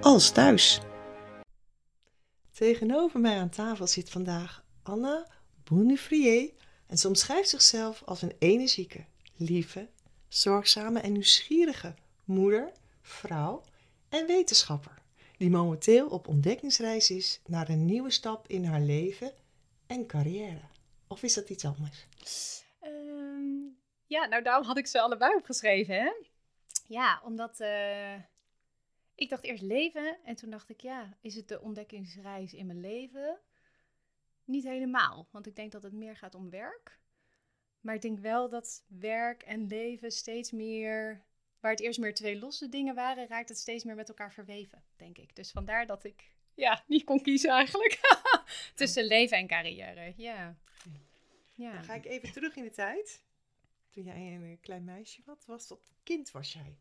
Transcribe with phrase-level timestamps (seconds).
[0.00, 0.80] als thuis.
[2.52, 5.26] Tegenover mij aan tafel zit vandaag Anna
[5.64, 6.52] Bounifrier
[6.86, 9.04] en ze omschrijft zichzelf als een energieke,
[9.36, 9.88] lieve,
[10.28, 13.64] zorgzame en nieuwsgierige moeder, vrouw
[14.08, 15.02] en wetenschapper,
[15.36, 19.32] die momenteel op ontdekkingsreis is naar een nieuwe stap in haar leven
[19.86, 20.68] en carrière.
[21.06, 22.06] Of is dat iets anders?
[22.80, 23.56] Ehm,
[24.06, 26.10] ja, nou daarom had ik ze allebei opgeschreven, hè?
[26.86, 28.14] Ja, omdat eh,
[29.18, 32.80] ik dacht eerst leven en toen dacht ik, ja, is het de ontdekkingsreis in mijn
[32.80, 33.38] leven?
[34.44, 36.98] Niet helemaal, want ik denk dat het meer gaat om werk.
[37.80, 41.24] Maar ik denk wel dat werk en leven steeds meer,
[41.60, 44.82] waar het eerst meer twee losse dingen waren, raakt het steeds meer met elkaar verweven,
[44.96, 45.36] denk ik.
[45.36, 48.00] Dus vandaar dat ik ja, niet kon kiezen eigenlijk.
[48.74, 50.56] Tussen leven en carrière, ja.
[51.54, 51.72] ja.
[51.72, 53.22] Dan ga ik even terug in de tijd.
[53.90, 56.76] Toen jij een klein meisje was, was dat kind was jij?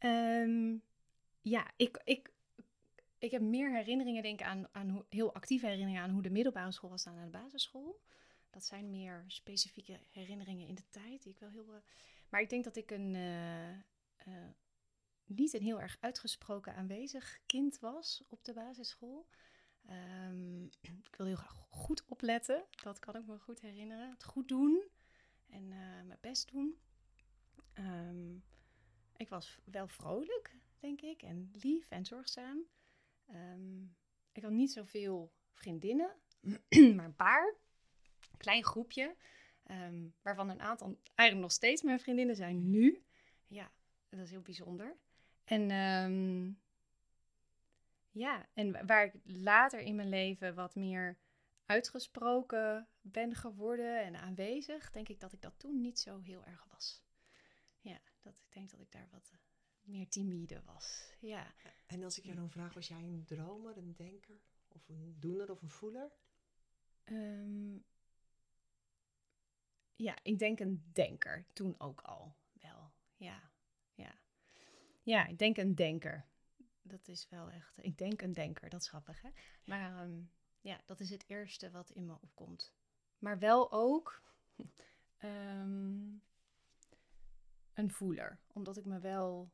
[0.00, 0.82] Um,
[1.40, 2.32] ja, ik, ik,
[3.18, 6.30] ik heb meer herinneringen, denk ik, aan, aan hoe, heel actieve herinneringen aan hoe de
[6.30, 8.00] middelbare school was dan aan de basisschool.
[8.50, 11.82] Dat zijn meer specifieke herinneringen in de tijd, die ik wel heel.
[12.28, 13.14] Maar ik denk dat ik een.
[13.14, 14.48] Uh, uh,
[15.24, 19.28] niet een heel erg uitgesproken aanwezig kind was op de basisschool.
[20.28, 24.10] Um, ik wil heel graag goed opletten, dat kan ik me goed herinneren.
[24.10, 24.84] Het goed doen
[25.46, 26.78] en mijn best doen.
[27.74, 28.44] Um,
[29.16, 31.22] ik was wel vrolijk, denk ik.
[31.22, 32.62] En lief en zorgzaam.
[33.26, 33.82] Ehm,
[34.32, 36.14] ik had niet zoveel vriendinnen,
[36.96, 37.54] maar een paar.
[38.30, 39.16] Een klein groepje.
[39.70, 43.02] Um, waarvan een aantal eigenlijk nog steeds mijn vriendinnen zijn nu.
[43.46, 43.70] Ja,
[44.08, 44.96] dat is heel bijzonder.
[45.44, 46.60] En um,
[48.10, 51.18] ja, en waar ik later in mijn leven wat meer
[51.66, 56.66] uitgesproken ben geworden en aanwezig, denk ik dat ik dat toen niet zo heel erg
[56.70, 57.02] was.
[57.80, 59.32] Ja, dat ik denk dat ik daar wat
[59.88, 61.16] meer timide was.
[61.20, 61.54] Ja.
[61.86, 65.50] En als ik jou dan vraag, was jij een dromer, een denker, of een doener
[65.50, 66.12] of een voeler?
[67.04, 67.84] Um,
[69.96, 71.46] ja, ik denk een denker.
[71.52, 72.92] Toen ook al wel.
[73.16, 73.50] Ja,
[73.94, 74.14] ja.
[75.02, 76.26] Ja, ik denk een denker.
[76.82, 77.84] Dat is wel echt.
[77.84, 78.68] Ik denk een denker.
[78.68, 79.30] Dat is grappig, hè?
[79.64, 82.72] Maar um, ja, dat is het eerste wat in me opkomt.
[83.18, 84.22] Maar wel ook
[85.18, 86.22] um,
[87.74, 89.50] een voeler, omdat ik me wel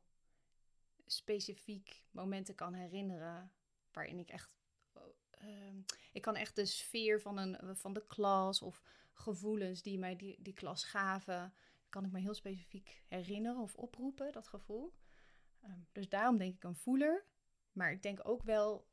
[1.05, 3.51] specifiek momenten kan herinneren
[3.91, 4.49] waarin ik echt.
[5.43, 5.49] Uh,
[6.11, 8.81] ik kan echt de sfeer van, een, van de klas of
[9.13, 11.53] gevoelens die mij die, die klas gaven,
[11.89, 14.93] kan ik me heel specifiek herinneren of oproepen, dat gevoel.
[15.63, 17.25] Um, dus daarom denk ik een voeler.
[17.71, 18.87] Maar ik denk ook wel,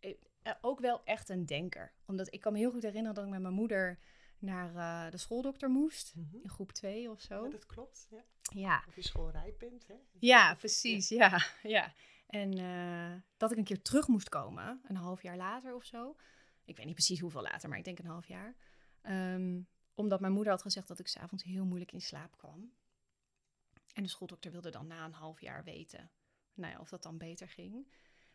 [0.00, 0.14] eh,
[0.60, 1.92] ook wel echt een denker.
[2.04, 3.98] Omdat ik kan me heel goed herinneren dat ik met mijn moeder
[4.38, 6.14] naar uh, de schooldokter moest.
[6.14, 6.40] Mm -hmm.
[6.42, 7.44] In groep 2 of zo.
[7.44, 8.06] Ja, dat klopt.
[8.10, 8.24] Ja.
[8.42, 8.84] ja.
[8.88, 9.94] Of je schoolrijp bent, hè?
[10.18, 11.08] Ja, precies.
[11.08, 11.92] Ja, ja.
[12.26, 16.16] En uh, dat ik een keer terug moest komen, een half jaar later of zo.
[16.64, 18.54] Ik weet niet precies hoeveel later, maar ik denk een half jaar.
[19.02, 22.72] Um, omdat mijn moeder had gezegd dat ik s'avonds heel moeilijk in slaap kwam.
[23.92, 26.10] En de schooldokter wilde dan na een half jaar weten
[26.54, 27.86] nou ja, of dat dan beter ging.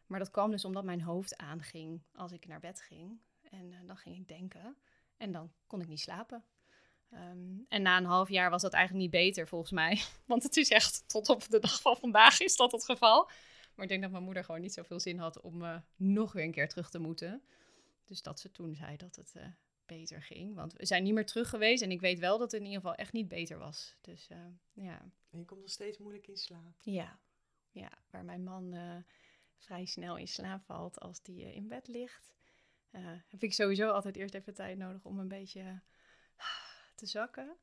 [0.06, 3.20] Maar dat kwam dus omdat mijn hoofd aanging als ik naar bed ging.
[3.42, 4.78] En uh, dan ging ik denken.
[5.20, 6.44] En dan kon ik niet slapen.
[7.14, 10.02] Um, en na een half jaar was dat eigenlijk niet beter, volgens mij.
[10.26, 13.30] Want het is echt, tot op de dag van vandaag is dat het geval.
[13.76, 16.44] Maar ik denk dat mijn moeder gewoon niet zoveel zin had om uh, nog weer
[16.44, 17.44] een keer terug te moeten.
[18.06, 19.44] Dus dat ze toen zei dat het uh,
[19.86, 20.56] beter ging.
[20.56, 21.84] Want we zijn niet meer terug geweest.
[21.84, 23.96] En ik weet wel dat het in ieder geval echt niet beter was.
[24.02, 24.38] Dus uh,
[24.74, 25.00] ja.
[25.30, 26.82] En je komt nog steeds moeilijk in slaap.
[26.82, 27.20] Ja,
[27.72, 28.76] ja waar mijn man
[29.58, 32.39] vrij snel in slaap valt als die in bed ligt.
[32.92, 35.82] Uh, heb ik sowieso altijd eerst even tijd nodig om een beetje
[36.96, 37.58] te zakken.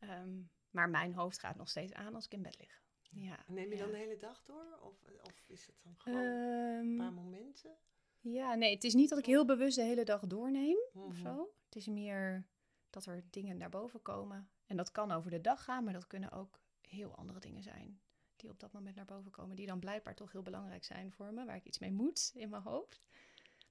[0.00, 2.82] Um, maar mijn hoofd gaat nog steeds aan als ik in bed lig.
[3.10, 3.82] Ja, Neem je ja.
[3.82, 4.78] dan de hele dag door?
[4.82, 7.76] Of, of is het dan gewoon um, een paar momenten?
[8.20, 11.10] Ja, nee, het is niet dat ik heel bewust de hele dag doorneem mm -hmm.
[11.10, 11.54] of zo.
[11.64, 12.46] Het is meer
[12.90, 14.48] dat er dingen naar boven komen.
[14.66, 18.00] En dat kan over de dag gaan, maar dat kunnen ook heel andere dingen zijn.
[18.36, 19.56] Die op dat moment naar boven komen.
[19.56, 21.44] Die dan blijkbaar toch heel belangrijk zijn voor me.
[21.44, 23.00] Waar ik iets mee moet in mijn hoofd.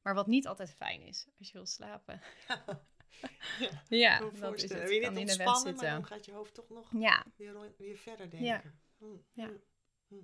[0.03, 2.21] Maar wat niet altijd fijn is als je wil slapen.
[3.59, 4.71] ja, ja dat is het.
[4.71, 5.75] Wil je in de bed zitten.
[5.75, 7.25] maar dan gaat je hoofd toch nog ja.
[7.35, 8.47] weer, weer verder denken.
[8.47, 8.61] Ja.
[8.97, 9.47] Hm, ja.
[9.47, 9.53] Hm,
[10.07, 10.15] hm.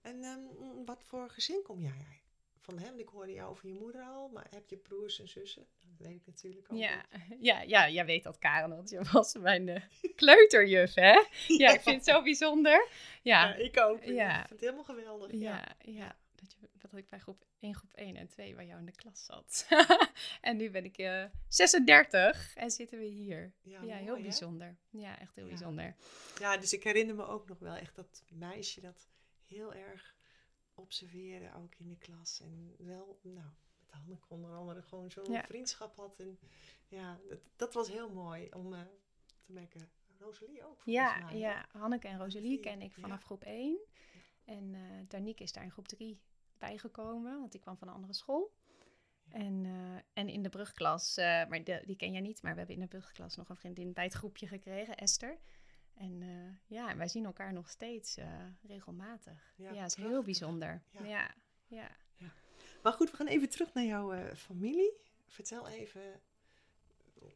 [0.00, 2.20] En ehm, wat voor gezin kom jij
[2.60, 2.98] van hem?
[2.98, 5.66] Ik hoorde jou over je moeder al, maar heb je broers en zussen?
[5.80, 6.78] Dat weet ik natuurlijk ook.
[6.78, 7.04] Ja,
[7.40, 9.76] ja, ja, jij weet dat Karen, want je was mijn uh,
[10.16, 11.24] kleuterjuf, hè?
[11.46, 12.88] Ja, ik vind het zo bijzonder.
[13.22, 14.04] Ja, ja ik ook.
[14.04, 14.30] Ja.
[14.30, 15.32] Ik vind het helemaal geweldig.
[15.32, 16.16] Ja, ja.
[16.90, 19.66] Dat, ik bij groep 1, groep 1 en 2 bij jou in de klas zat.
[20.40, 23.52] en nu ben ik uh, 36 en zitten we hier.
[23.62, 24.76] Ja, ja heel bijzonder.
[24.90, 25.94] Ja, echt heel bijzonder.
[26.38, 29.08] Ja, dus ik herinner me ook nog wel echt dat meisje dat
[29.46, 30.16] heel erg
[30.74, 32.40] observeren, ook in de klas.
[32.40, 33.48] En wel, nou,
[33.78, 36.18] met Hanneke onder andere gewoon zo'n vriendschap had.
[36.18, 36.38] En
[36.88, 38.80] ja, dat, dat was heel mooi om uh,
[39.44, 39.90] te merken.
[40.18, 43.78] Rosalie ook, ja, mij, Ja, Hanneke en Rosalie ken ik vanaf groep 1.
[44.44, 46.20] En uh, Danique is daar in groep 3
[46.60, 48.52] bijgekomen, want die kwam van een andere school.
[49.28, 52.58] En, uh, en in de brugklas, uh, maar de, die ken jij niet, maar we
[52.58, 55.38] hebben in de brugklas nog een vriendin bij het groepje gekregen, Esther.
[55.94, 58.18] En uh, ja, wij zien elkaar nog steeds
[58.62, 59.54] regelmatig.
[59.56, 60.82] Ja, het is heel bijzonder.
[60.90, 61.04] Ja.
[61.04, 61.30] Ja,
[61.66, 61.90] ja.
[62.82, 64.92] Maar goed, we gaan even terug naar jouw familie.
[65.26, 66.20] Vertel even,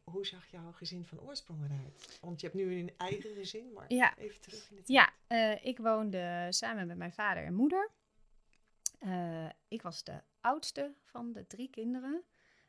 [0.03, 2.19] hoe zag jouw gezin van oorsprong eruit?
[2.21, 5.11] Want je hebt nu een eigen gezin, maar even terug in de tijd.
[5.27, 7.91] Ja, ik woonde samen met mijn vader en moeder.
[9.05, 12.23] Uh, ik was de oudste van de drie kinderen.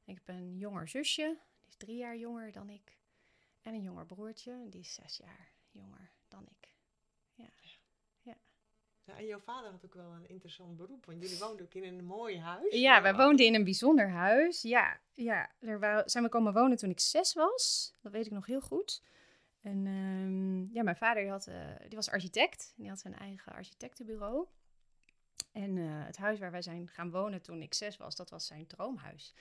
[0.05, 2.99] Ik heb een jonger zusje, die is drie jaar jonger dan ik.
[3.63, 6.75] En een jonger broertje, die is zes jaar jonger dan ik.
[7.35, 7.49] Ja.
[8.23, 8.37] ja.
[9.05, 11.85] ja en jouw vader had ook wel een interessant beroep, want jullie woonden ook in
[11.85, 12.75] een mooi huis.
[12.75, 14.63] Ja, wij woonden in een bijzonder huis.
[14.63, 15.51] Ja, ja.
[15.61, 17.95] Daar zijn we komen wonen toen ik zes was.
[18.01, 19.03] Dat weet ik nog heel goed.
[19.61, 22.73] En um, ja, mijn vader die had, uh, die was architect.
[22.77, 24.47] Die had zijn eigen architectenbureau.
[25.57, 28.47] En uh, het huis waar wij zijn gaan wonen toen ik zes was, dat was
[28.47, 29.35] zijn droomhuis.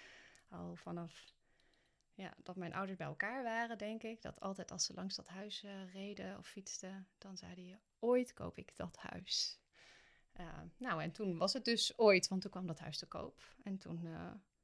[0.50, 1.34] Al vanaf
[2.14, 4.22] ja, dat mijn ouders bij elkaar waren, denk ik.
[4.22, 8.34] Dat altijd als ze langs dat huis uh, reden of fietsten, dan zeiden hij, ooit
[8.34, 9.60] koop ik dat huis.
[10.40, 13.56] Uh, nou, en toen was het dus ooit, want toen kwam dat huis te koop.
[13.64, 14.08] En toen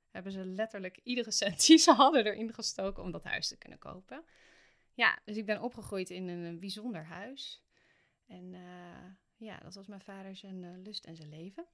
[0.10, 3.80] hebben ze letterlijk iedere cent die ze hadden erin gestoken om dat huis te kunnen
[3.80, 4.24] kopen.
[4.94, 7.64] Ja, dus ik ben opgegroeid in een bijzonder huis.
[8.26, 8.56] En
[9.42, 11.66] ja, dat was mijn vader zijn uh, lust en zijn leven.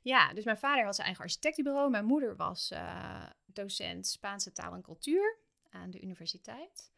[0.00, 1.90] Ja, dus mijn vader had zijn eigen architectenbureau.
[1.90, 5.38] Mijn moeder was uh, docent Spaanse taal en cultuur
[5.70, 6.92] aan de universiteit.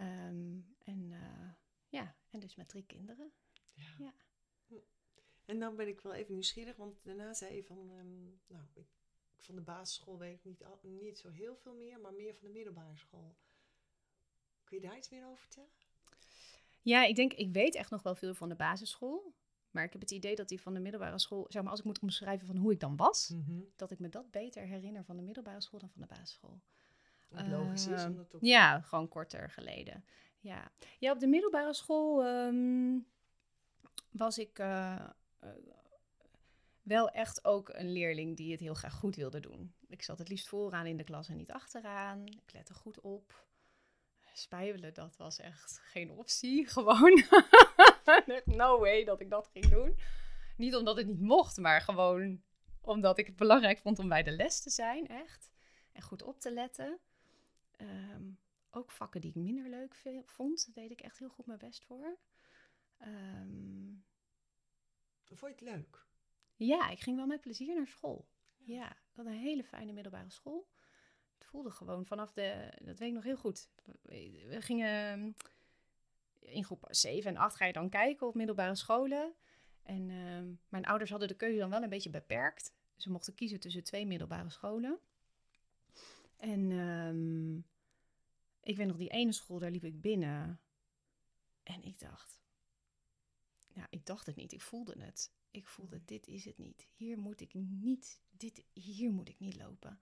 [0.00, 1.50] Um, en uh,
[1.88, 3.32] ja, en dus met drie kinderen.
[3.74, 4.14] Ja.
[4.66, 4.80] ja.
[5.44, 8.86] En dan ben ik wel even nieuwsgierig, want daarna zei je van, um, nou, ik,
[9.38, 12.46] van de basisschool weet ik niet, al, niet zo heel veel meer, maar meer van
[12.46, 13.36] de middelbare school.
[14.64, 15.70] Kun je daar iets meer over vertellen?
[16.84, 19.34] Ja, ik denk, ik weet echt nog wel veel van de basisschool.
[19.70, 21.86] Maar ik heb het idee dat die van de middelbare school, zeg maar, als ik
[21.86, 23.60] moet omschrijven van hoe ik dan was, mhm.
[23.76, 26.60] dat ik me dat beter herinner van de middelbare school dan van de basisschool.
[27.28, 28.42] Wat logisch is, omdat ook...
[28.42, 30.04] Ja, gewoon korter geleden.
[30.40, 32.98] Ja, ja op de middelbare school ehm,
[34.10, 35.06] was ik uh,
[35.44, 35.50] uh,
[36.82, 39.74] wel echt ook een leerling die het heel graag goed wilde doen.
[39.88, 42.26] Ik zat het liefst vooraan in de klas en niet achteraan.
[42.26, 43.46] Ik lette goed op
[44.38, 46.66] spijbelen, dat was echt geen optie.
[46.74, 47.22] Gewoon,
[48.44, 49.96] no way dat ik dat ging doen.
[50.56, 52.42] Niet omdat het niet mocht, maar gewoon
[52.80, 55.50] omdat ik het belangrijk vond om bij de les te zijn, echt.
[55.92, 56.98] En goed op te letten.
[57.76, 58.30] Ehm,
[58.70, 59.94] ook vakken die ik minder leuk
[60.26, 62.18] vond, deed ik echt heel goed mijn best voor.
[63.00, 64.04] Um,
[65.24, 66.06] vond je het leuk?
[66.56, 68.28] Ja, ik ging wel met plezier naar school.
[68.56, 70.68] Ja, ja ik had een hele fijne middelbare school
[71.54, 73.68] voelde gewoon vanaf de, dat weet ik nog heel goed.
[74.02, 75.32] We gingen ehm,
[76.38, 79.34] in groep 7 en 8 ga je dan kijken op middelbare scholen.
[79.82, 82.74] En uh, mijn ouders hadden de keuze dan wel een beetje beperkt.
[82.96, 84.98] Ze mochten kiezen tussen twee middelbare scholen.
[86.36, 87.66] En um,
[88.62, 90.60] ik weet nog, die ene school, daar liep ik binnen.
[91.62, 92.40] En ik dacht,
[93.68, 95.32] ja, ik dacht het niet, ik voelde het.
[95.50, 96.86] Ik voelde, dit is het niet.
[96.94, 100.00] Hier moet ik niet, dit, hier moet ik niet lopen.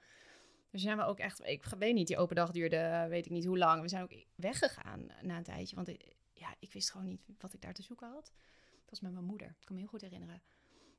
[0.73, 3.45] Dus zijn we ook echt, ik weet niet, die open dag duurde weet ik niet
[3.45, 3.83] hoe lang.
[3.83, 7.53] We zijn ook weggegaan na een tijdje, want ik, ja, ik wist gewoon niet wat
[7.53, 8.33] ik daar te zoeken had.
[8.71, 10.43] Dat was met mijn moeder, ik kan me heel goed herinneren.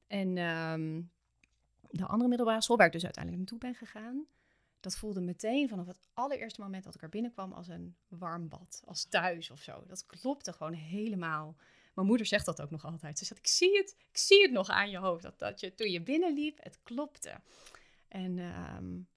[0.08, 1.12] En um,
[1.90, 4.26] de andere middelbare school, waar ik dus uiteindelijk naartoe ben gegaan,
[4.80, 8.82] dat voelde meteen vanaf het allereerste moment dat ik er binnenkwam als een warm bad,
[8.86, 9.84] als thuis of zo.
[9.88, 11.56] Dat klopte gewoon helemaal.
[11.94, 13.18] Mijn moeder zegt dat ook nog altijd.
[13.18, 15.76] Ze zegt, ik zie het, ik zie het nog aan je hoofd, dat, dat je
[15.76, 17.42] toen je binnenliep, het klopte.
[18.08, 19.08] En um,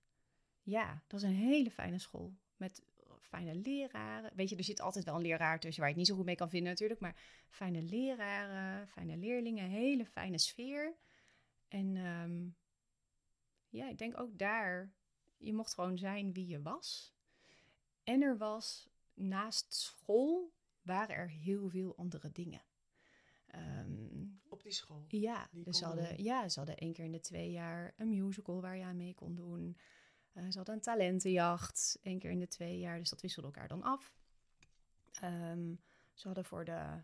[0.66, 2.32] ja, dat was een hele fijne school.
[2.56, 2.82] Met
[3.20, 4.30] fijne leraren.
[4.35, 6.25] Weet je, er zit altijd wel een leraar tussen waar je het niet zo goed
[6.25, 7.00] mee kan vinden natuurlijk.
[7.00, 7.16] Maar
[7.49, 10.94] fijne leraren, fijne leerlingen, hele fijne sfeer.
[11.68, 12.56] En um,
[13.68, 14.92] ja, ik denk ook daar,
[15.37, 17.14] je mocht gewoon zijn wie je was.
[18.04, 22.62] En er was naast school, waren er heel veel andere dingen.
[23.46, 25.04] Ehm, op die school?
[25.08, 28.61] Ja, dus ze hadden, ja, ze hadden één keer in de twee jaar een musical
[28.61, 29.76] waar je aan mee kon doen.
[30.36, 32.98] Uh, ze hadden een talentenjacht, één keer in de twee jaar.
[32.98, 34.12] Dus dat wisselde elkaar dan af.
[35.12, 35.74] Ehm,
[36.14, 37.02] ze hadden voor de,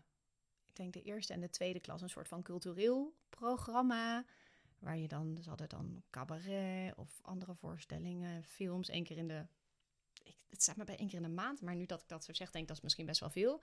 [0.67, 4.25] ik denk de eerste en de tweede klas een soort van cultureel programma.
[4.79, 9.45] Waar je dan, ze hadden dan cabaret of andere voorstellingen, films, één keer in de...
[10.23, 12.23] Ik, het staat me bij één keer in de maand, maar nu dat ik dat
[12.23, 13.61] zo zeg, denk ik dat is misschien best wel veel.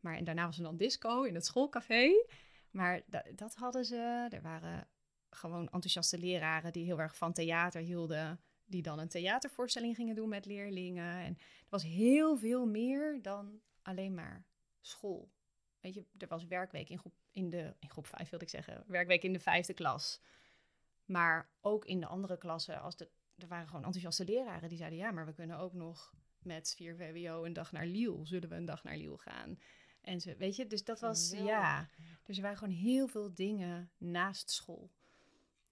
[0.00, 2.24] Maar en daarna was er dan disco in het schoolcafé.
[2.70, 3.02] Maar
[3.34, 4.26] dat hadden ze.
[4.30, 4.88] Er waren
[5.30, 8.40] gewoon enthousiaste leraren die heel erg van theater hielden.
[8.68, 11.18] Die dan een theatervoorstelling gingen doen met leerlingen.
[11.18, 14.44] En er was heel veel meer dan alleen maar
[14.80, 15.30] school.
[15.80, 18.84] Weet je, er was werkweek in groep, in de, in groep 5 wilde ik zeggen.
[18.86, 20.20] Werkweek in de vijfde klas.
[21.04, 24.98] Maar ook in de andere klassen, als de, er waren gewoon enthousiaste leraren die zeiden:
[24.98, 28.26] ja, maar we kunnen ook nog met 4 VWO een dag naar Liel.
[28.26, 29.58] Zullen we een dag naar Liel gaan?
[30.00, 31.88] En ze, weet je, dus dat was, ja.
[32.24, 34.90] Dus er waren gewoon heel veel dingen naast school.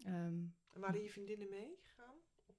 [0.07, 1.96] Um, en waren je vriendinnen meegegaan?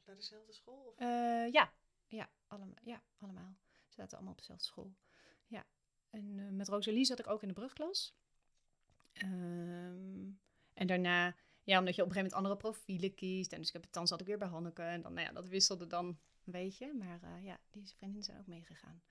[0.07, 0.83] Naar dezelfde school?
[0.85, 0.99] Of?
[0.99, 1.73] Uh, ja.
[2.07, 3.57] Ja, allemaal, ja, allemaal.
[3.87, 4.93] Ze zaten allemaal op dezelfde school.
[5.47, 5.65] Ja.
[6.09, 8.15] En uh, met Rosalie zat ik ook in de brugklas.
[9.23, 10.39] Um,
[10.73, 13.51] en daarna, ja, omdat je op een gegeven moment andere profielen kiest.
[13.51, 14.81] En dus ik heb, dan zat ik weer bij Hanneke.
[14.81, 16.93] En dan, nou ja, dat wisselde dan een beetje.
[16.93, 19.01] Maar uh, ja, die vriendinnen zijn ook meegegaan.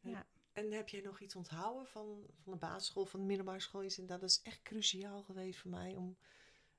[0.00, 0.26] Ja.
[0.52, 3.82] En heb jij nog iets onthouden van, van de basisschool, van de middelbare school?
[3.82, 5.96] En dat is echt cruciaal geweest voor mij.
[5.96, 6.16] Om,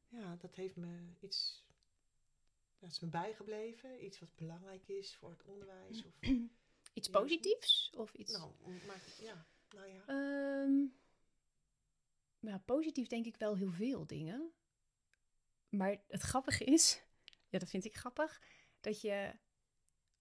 [0.08, 1.63] ja, dat heeft me iets.
[2.84, 4.06] Dat is me bijgebleven.
[4.06, 6.06] Iets wat belangrijk is voor het onderwijs.
[6.06, 6.20] Of,
[6.94, 7.92] iets positiefs?
[7.98, 8.32] Of iets.
[8.32, 8.52] Nou,
[8.88, 9.46] maar, ja.
[9.70, 10.04] Nou ja.
[10.64, 14.52] Um, positief denk ik wel heel veel dingen.
[15.70, 17.04] Maar het grappige is,
[17.50, 18.42] ja, dat vind ik grappig,
[18.82, 19.34] dat je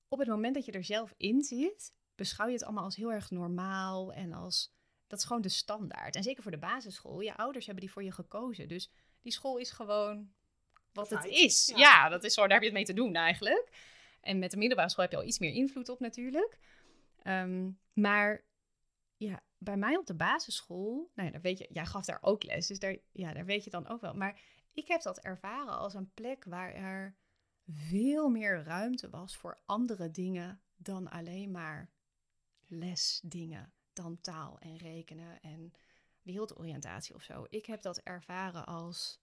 [0.08, 3.12] op het moment dat je er zelf in zit, beschouw je het allemaal als heel
[3.12, 4.74] erg normaal en als
[5.06, 6.16] dat is gewoon de standaard.
[6.16, 8.68] En zeker voor de basisschool, je ouders hebben die voor je gekozen.
[8.68, 8.90] Dus
[9.20, 10.32] die school is gewoon
[10.92, 11.72] wat het is.
[11.76, 12.08] Ja.
[12.08, 13.68] dat is zo, daar heb je het mee te doen eigenlijk.
[14.20, 16.58] En met de middelbare school heb je al iets meer invloed op natuurlijk.
[17.22, 18.44] Ehm, maar
[19.16, 22.44] ja, bij mij op de basisschool, nou ja, daar weet je, jij gaf daar ook
[22.44, 24.14] les, dus daar, ja, daar weet je dan ook wel.
[24.14, 24.40] Maar
[24.72, 27.16] ik heb dat ervaren als een plek waar er
[27.66, 31.90] veel meer ruimte was voor andere dingen dan alleen maar
[32.66, 35.72] lesdingen dan taal en rekenen en
[36.22, 37.46] wereldoriëntatie of zo.
[37.48, 39.21] Ik heb dat ervaren als,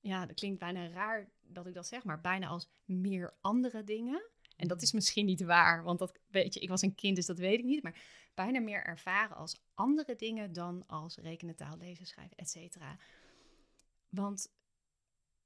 [0.00, 4.22] ja, dat klinkt bijna raar dat ik dat zeg, maar bijna als meer andere dingen.
[4.56, 7.26] En dat is misschien niet waar, want dat weet je, ik was een kind, dus
[7.26, 7.82] dat weet ik niet.
[7.82, 8.00] Maar
[8.34, 12.96] bijna meer ervaren als andere dingen dan als rekenen, taal, lezen, schrijven, et cetera.
[14.08, 14.52] Want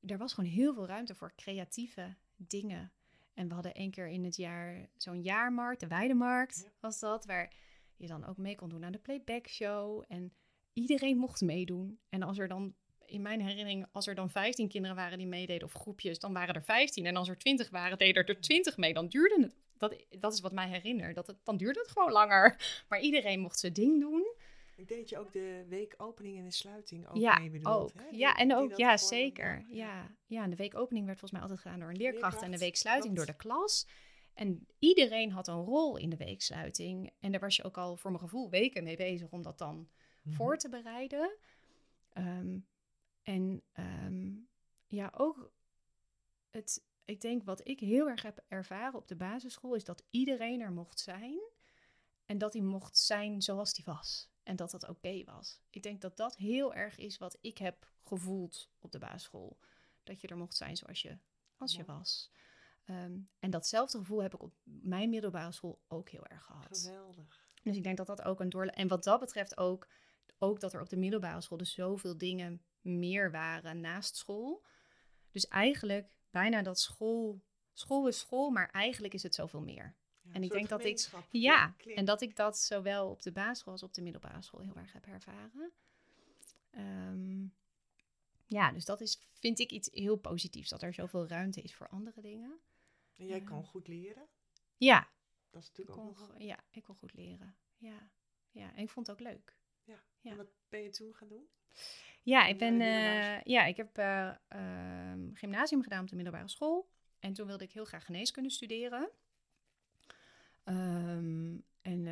[0.00, 2.92] er was gewoon heel veel ruimte voor creatieve dingen.
[3.34, 7.52] En we hadden één keer in het jaar zo'n jaarmarkt, de Weidemarkt was dat, waar
[7.96, 10.04] je dan ook mee kon doen aan de playback show.
[10.08, 10.32] En
[10.72, 11.98] iedereen mocht meedoen.
[12.08, 12.74] En als er dan,
[13.14, 16.54] in mijn herinnering, als er dan 15 kinderen waren die meededen of groepjes, dan waren
[16.54, 17.06] er 15.
[17.06, 18.92] En als er 20 waren, deden er 20 mee.
[18.92, 22.12] Dan duurde het, dat, dat is wat mij herinnert, dat het, dan duurde het gewoon
[22.12, 22.56] langer.
[22.88, 24.26] Maar iedereen mocht zijn ding doen.
[24.76, 27.92] Ik denk dat je ook de weekopening en de sluiting ook ja, mee bedoelt.
[27.92, 28.00] Ook.
[28.00, 28.16] Hè?
[28.16, 29.64] ja, en ook, ja, zeker.
[29.68, 30.10] Ja.
[30.26, 33.16] ja, en de weekopening werd volgens mij altijd gedaan door een leerkracht, en de weeksluiting
[33.16, 33.86] door de klas.
[34.34, 37.12] En iedereen had een rol in de weeksluiting.
[37.20, 39.88] En daar was je ook al voor mijn gevoel weken mee bezig om dat dan
[40.22, 40.36] mhm.
[40.36, 41.36] voor te bereiden.
[42.12, 42.56] Ehm,
[43.24, 44.32] en ehm,
[44.86, 45.52] ja, ook
[46.50, 50.60] het, ik denk wat ik heel erg heb ervaren op de basisschool is dat iedereen
[50.60, 51.40] er mocht zijn.
[52.26, 54.28] En dat hij mocht zijn zoals hij was.
[54.42, 55.60] En dat dat oké was.
[55.70, 59.58] Ik denk dat dat heel erg is wat ik heb gevoeld op de basisschool.
[60.02, 61.18] Dat je er mocht zijn zoals je,
[61.56, 62.30] als je was.
[62.84, 66.78] Ehm, en datzelfde gevoel heb ik op mijn middelbare school ook heel erg gehad.
[66.78, 67.42] Geweldig.
[67.62, 68.70] Dus ik denk dat dat ook een doorle...
[68.70, 69.88] En wat dat betreft ook,
[70.38, 74.64] ook dat er op de middelbare school dus zoveel dingen meer waren naast school.
[75.30, 77.42] Dus eigenlijk bijna dat school...
[77.72, 79.96] School is school, maar eigenlijk is het zoveel meer
[80.32, 81.08] en ik denk dat ik.
[81.30, 84.76] Ja, en dat ik dat zowel op de basisschool als op de middelbare school heel
[84.76, 85.72] erg heb ervaren.
[86.76, 87.54] Um,
[88.46, 90.68] ja, dus dat is, vind ik iets heel positiefs.
[90.68, 92.60] Dat er zoveel ruimte is voor andere dingen.
[93.16, 94.28] En jij kan ehm, goed leren?
[94.76, 95.08] Ja.
[95.50, 96.34] Dat is natuurlijk ook nog...
[96.38, 97.56] Ja, ik kon goed leren.
[97.76, 98.10] Ja.
[98.50, 99.56] ja, en ik vond het ook leuk.
[99.84, 100.02] Ja.
[100.20, 100.30] ja.
[100.30, 101.48] En wat ben je toen gaan doen?
[102.24, 102.80] Ja, ik ben...
[102.80, 104.30] Uh, ja, ik heb uh,
[105.34, 106.88] gymnasium gedaan op de middelbare school.
[107.18, 109.08] En toen wilde ik heel graag geneeskunde studeren.
[110.64, 112.06] Um, en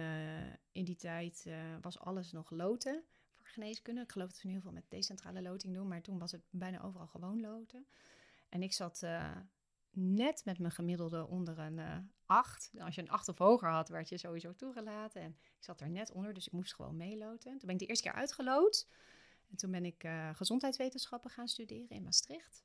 [0.72, 1.46] in die tijd
[1.80, 3.02] was alles nog loten
[3.32, 4.00] voor geneeskunde.
[4.00, 6.42] Ik geloof dat we nu heel veel met decentrale loting doen, maar toen was het
[6.50, 7.86] bijna overal gewoon loten.
[8.48, 9.06] En ik zat
[9.90, 12.72] net met mijn gemiddelde onder een 8.
[12.78, 15.22] Als je een 8 of hoger had, werd je sowieso toegelaten.
[15.22, 17.50] En ik zat er net onder, dus ik moest gewoon meeloten.
[17.50, 18.86] Toen ben ik de eerste keer uitgeloot.
[19.52, 22.64] En toen ben ik uh, gezondheidswetenschappen gaan studeren in Maastricht.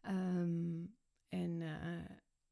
[0.00, 0.84] Ehm,
[1.28, 2.04] en uh,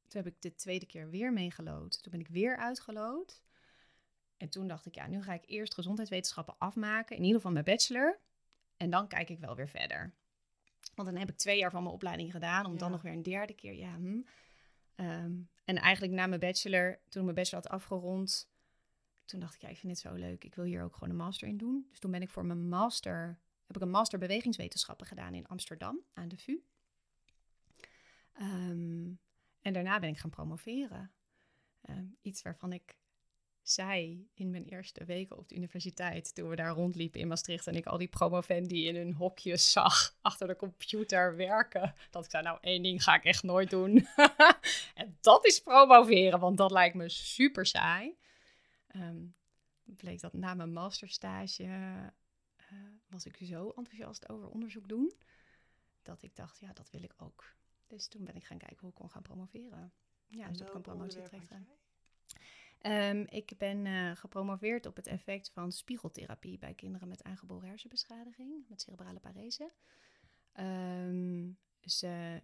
[0.08, 2.02] toen heb ik de tweede keer weer meegelood.
[2.02, 3.42] Toen ben ik weer uitgelood.
[4.36, 7.16] En toen dacht ik, ja, nu ga ik eerst gezondheidswetenschappen afmaken.
[7.16, 8.20] In ieder geval mijn bachelor.
[8.76, 10.14] En dan kijk ik wel weer verder.
[10.94, 12.66] Want dan heb ik twee jaar van mijn opleiding gedaan.
[12.66, 13.94] Om dan nog weer een derde keer, ja.
[13.94, 14.20] Hm.
[14.94, 15.32] Ehm,
[15.64, 18.49] en eigenlijk na mijn bachelor, toen ik mijn bachelor had afgerond,
[19.30, 20.44] toen dacht ik, ja, ik vind dit zo leuk.
[20.44, 21.86] Ik wil hier ook gewoon een master in doen.
[21.90, 26.00] Dus toen ben ik voor mijn master, heb ik een master bewegingswetenschappen gedaan in Amsterdam
[26.12, 26.62] aan de VU.
[28.40, 29.18] Um,
[29.60, 31.12] en daarna ben ik gaan promoveren.
[31.80, 32.96] Ehm, iets waarvan ik
[33.62, 37.74] zei in mijn eerste weken op de universiteit, toen we daar rondliepen in Maastricht en
[37.74, 42.42] ik al die promovendi in hun hokjes zag achter de computer werken, dat ik zei,
[42.42, 44.06] nou één ding ga ik echt nooit doen.
[44.94, 48.18] en dat is promoveren, want dat lijkt me super saai.
[48.96, 49.34] Um,
[49.84, 52.06] bleek dat na mijn masterstage uh,
[53.06, 55.12] was ik zo enthousiast over onderzoek doen,
[56.02, 57.54] dat ik dacht, ja, dat wil ik ook.
[57.86, 59.92] Dus toen ben ik gaan kijken hoe ik kon gaan promoveren.
[60.26, 61.52] Ja, dus ik een promotietraject
[62.82, 68.64] um, Ik ben uh, gepromoveerd op het effect van spiegeltherapie bij kinderen met aangeboren hersenbeschadiging,
[68.68, 69.72] met cerebrale parese.
[70.60, 72.36] Um, dus uh,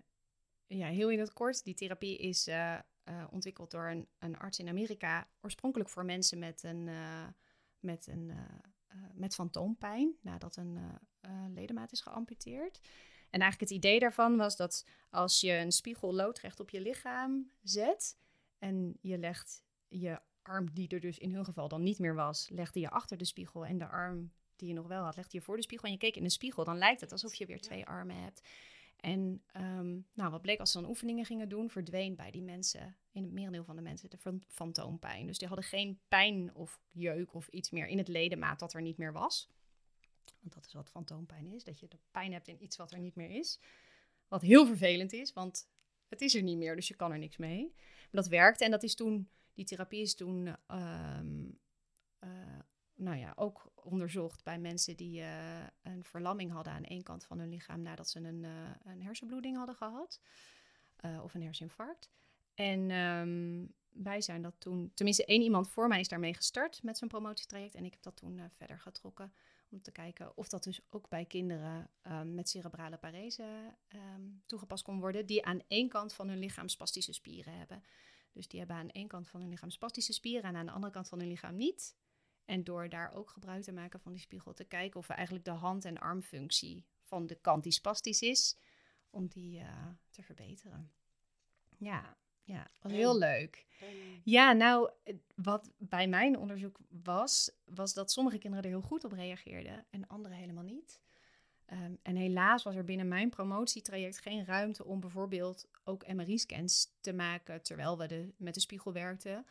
[0.67, 2.79] ja, heel in het kort, die therapie is uh,
[3.31, 6.89] ontwikkeld door een, een, arts in Amerika, oorspronkelijk voor mensen met een,
[7.81, 8.33] met een
[9.15, 10.79] met fantoompijn, nadat een
[11.55, 12.81] ledemaat is geamputeerd.
[13.31, 17.51] En eigenlijk het idee daarvan was dat als je een spiegel loodrecht op je lichaam
[17.63, 18.19] zet
[18.59, 22.49] en je legt je arm, die er dus in hun geval dan niet meer was,
[22.49, 25.43] legde je achter de spiegel en de arm die je nog wel had, legde je
[25.43, 27.61] voor de spiegel en je keek in de spiegel, dan lijkt het alsof je weer
[27.61, 28.49] twee armen hebt.
[29.07, 32.97] En um, nou, wat bleek als ze dan oefeningen gingen doen, verdween bij die mensen,
[33.13, 35.27] in het merendeel van de mensen, de fantoompijn.
[35.27, 38.83] Dus die hadden geen pijn of jeuk of iets meer in het ledemaat dat er
[38.83, 39.51] niet meer was.
[40.41, 42.99] Want dat is wat fantoompijn is, dat je de pijn hebt in iets wat er
[42.99, 43.61] niet meer is.
[44.29, 45.69] Wat heel vervelend is, want
[46.09, 47.73] het is er niet meer, dus je kan er niks mee.
[47.75, 51.45] Maar dat werkte en dat is toen, die therapie is toen, ehm,
[52.19, 52.59] eh,
[52.97, 57.39] nou ja, ook onderzocht bij mensen die uh, een verlamming hadden aan één kant van
[57.39, 58.51] hun lichaam nadat ze een, uh,
[58.85, 60.21] een hersenbloeding hadden gehad.
[61.23, 62.11] of een herseninfarct.
[62.55, 66.99] En um, wij zijn dat toen, tenminste één iemand voor mij is daarmee gestart met
[66.99, 67.75] zijn promotietraject.
[67.75, 69.33] En ik heb dat toen verder getrokken.
[69.71, 74.83] Om te kijken of dat dus ook bij kinderen um, met cerebrale parese um, toegepast
[74.83, 75.27] kon worden.
[75.27, 77.83] Die aan één kant van hun lichaam spastische spieren hebben.
[78.33, 80.93] Dus die hebben aan één kant van hun lichaam spastische spieren en aan de andere
[80.93, 81.97] kant van hun lichaam niet.
[82.47, 85.45] En door daar ook gebruik te maken van die spiegel te kijken of we eigenlijk
[85.45, 88.57] de hand- en armfunctie van de kant die spastisch is,
[89.11, 90.93] om die uh, te verbeteren.
[91.79, 93.67] Ja, ja, was heel leuk.
[94.23, 94.91] Ja, nou,
[95.35, 100.07] wat bij mijn onderzoek was, was dat sommige kinderen er heel goed op reageerden en
[100.07, 101.01] andere helemaal niet.
[101.73, 107.13] Um, en helaas was er binnen mijn promotietraject geen ruimte om bijvoorbeeld ook MRI-scans te
[107.13, 109.47] maken terwijl we de, met de spiegel werkten.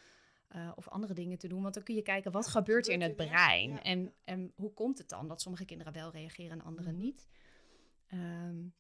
[0.56, 1.62] Uh, of andere dingen te doen.
[1.62, 3.70] Want dan kun je kijken wat gebeurt er in het brein.
[3.70, 3.84] Ja.
[3.84, 7.06] En, en hoe komt het dan dat sommige kinderen wel reageren en anderen mm -hmm.
[7.06, 7.28] niet.
[8.14, 8.76] Um,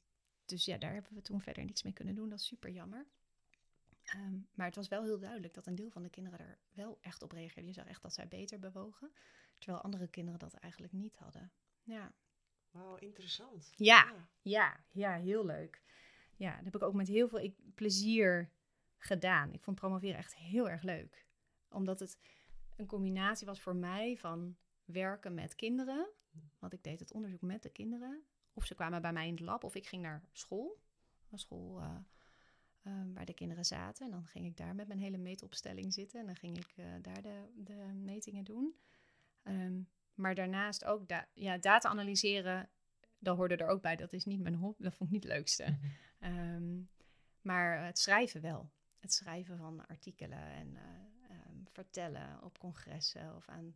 [0.45, 2.30] dus ja, daar hebben we toen verder niets mee kunnen doen.
[2.30, 3.06] Dat is super jammer.
[4.15, 6.97] Um, maar het was wel heel duidelijk dat een deel van de kinderen er wel
[7.01, 7.67] echt op reageerde.
[7.67, 9.12] Je zag echt dat zij beter bewogen,
[9.58, 11.51] terwijl andere kinderen dat eigenlijk niet hadden.
[11.84, 12.13] Ja.
[12.71, 13.71] Wauw, interessant.
[13.75, 15.84] Ja, ja, ja, ja, heel leuk.
[16.36, 18.51] Ja, dat heb ik ook met heel veel plezier
[18.97, 19.54] gedaan.
[19.54, 21.24] Ik vond promoveren echt heel erg leuk.
[21.75, 22.17] Omdat het
[22.75, 26.09] een combinatie was voor mij van werken met kinderen.
[26.59, 28.23] Want ik deed het onderzoek met de kinderen.
[28.53, 30.79] Of ze kwamen bij mij in het lab, of ik ging naar school.
[31.31, 31.97] Een school uh,
[32.83, 34.05] um, waar de kinderen zaten.
[34.05, 36.19] En dan ging ik daar met mijn hele meetopstelling zitten.
[36.19, 38.75] En dan ging ik uh, daar de, de, metingen doen.
[39.43, 42.69] Um, maar daarnaast ook da ja, data analyseren,
[43.17, 43.95] dat hoorde er ook bij.
[43.95, 45.77] Dat is niet mijn hobby, dat vond ik niet het leukste.
[46.19, 46.89] um,
[47.49, 48.69] maar het schrijven wel.
[48.99, 50.77] Het schrijven van artikelen en
[51.71, 53.75] vertellen op congressen of aan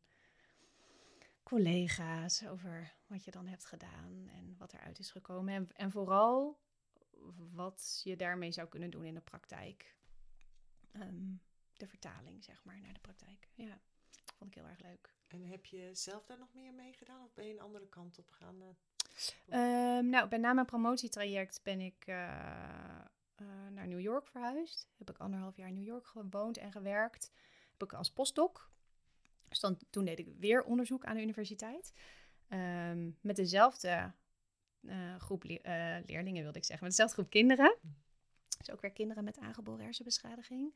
[1.44, 5.54] collega's over wat je dan hebt gedaan en wat eruit is gekomen.
[5.54, 6.60] En, en vooral
[7.52, 9.96] wat je daarmee zou kunnen doen in de praktijk.
[10.94, 11.42] Um,
[11.74, 13.48] de vertaling, zeg maar, naar de praktijk.
[13.56, 13.80] Ja,
[14.38, 15.14] vond ik heel erg leuk.
[15.28, 18.20] En heb je zelf daar nog meer mee gedaan of ben je een andere kant
[18.20, 18.62] op gegaan?
[19.50, 22.16] Um, nou, na mijn promotietraject ben ik uh,
[23.42, 24.88] uh, naar New York verhuisd.
[24.98, 27.32] Heb ik anderhalf jaar in New York gewoond en gewerkt.
[27.80, 28.70] Heb ik als postdoc.
[29.48, 31.94] Dus dan, toen deed ik weer onderzoek aan de universiteit.
[32.50, 34.14] Um, met dezelfde
[34.82, 37.78] uh, groep le uh, leerlingen, wilde ik zeggen, met dezelfde groep kinderen.
[38.58, 40.74] Dus ook weer kinderen met aangeboren hersenbeschadiging.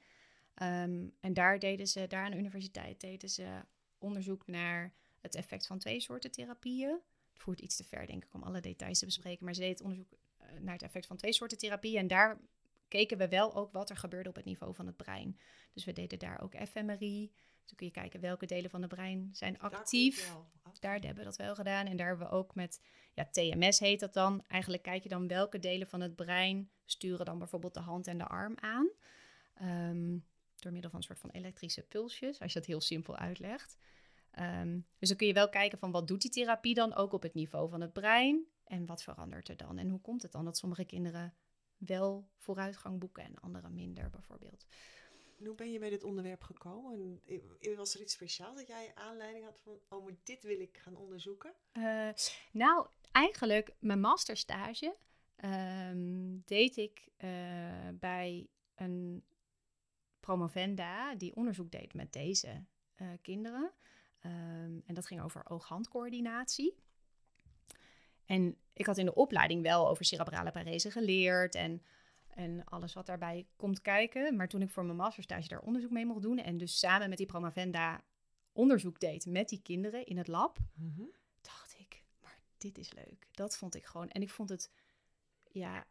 [0.62, 3.62] Um, en daar deden ze, daar aan de universiteit deden ze
[3.98, 7.00] onderzoek naar het effect van twee soorten therapieën.
[7.34, 9.46] Het voert iets te ver, denk ik, om alle details te bespreken.
[9.46, 11.98] Maar ze deed onderzoek eh, naar het effect van twee soorten therapie.
[11.98, 12.40] En daar
[12.94, 15.40] keken we wel ook wat er gebeurde op het niveau van het brein.
[15.74, 17.34] Dus we deden daar ook fMRI.
[17.64, 20.36] Dus kun je kijken welke delen van het brein zijn actief.
[20.80, 21.86] Daar, hebben we dat wel gedaan.
[21.86, 22.82] En daar hebben we ook met
[23.14, 24.44] ja, TMS heet dat dan.
[24.48, 28.18] Eigenlijk kijk je dan welke delen van het brein sturen dan bijvoorbeeld de hand en
[28.18, 28.90] de arm aan.
[29.54, 30.18] Ehm,
[30.56, 33.78] door middel van een soort van elektrische pulsjes, als je het heel simpel uitlegt.
[34.32, 37.22] Ehm, dus dan kun je wel kijken van wat doet die therapie dan ook op
[37.22, 39.78] het niveau van het brein en wat verandert er dan?
[39.78, 41.34] En hoe komt het dan dat sommige kinderen
[41.86, 44.66] wel vooruitgang boeken en anderen minder bijvoorbeeld?
[45.46, 47.22] hoe ben je bij dit onderwerp gekomen?
[47.76, 50.96] Was er iets speciaals dat jij aanleiding had van, oh, maar dit wil ik gaan
[50.96, 51.54] onderzoeken?
[51.74, 52.10] Uh,
[52.52, 54.96] nou, eigenlijk mijn masterstage
[55.46, 57.30] um, deed ik uh,
[57.94, 59.24] bij een
[60.20, 62.66] promovenda die onderzoek deed met deze
[63.02, 63.72] uh, kinderen.
[64.26, 66.76] Um, en dat ging over oog-handcoördinatie.
[68.26, 71.82] En ik had in de opleiding wel over cerebrale parese geleerd en,
[72.28, 74.36] en alles wat daarbij komt kijken.
[74.36, 77.18] Maar toen ik voor mijn masterstage daar onderzoek mee mocht doen en dus samen met
[77.18, 78.04] die promovenda
[78.52, 83.28] onderzoek deed met die kinderen in het lab, mm dacht ik, maar dit is leuk.
[83.32, 84.10] Dat vond ik gewoon.
[84.10, 84.72] En ik vond het,
[85.52, 85.86] ja,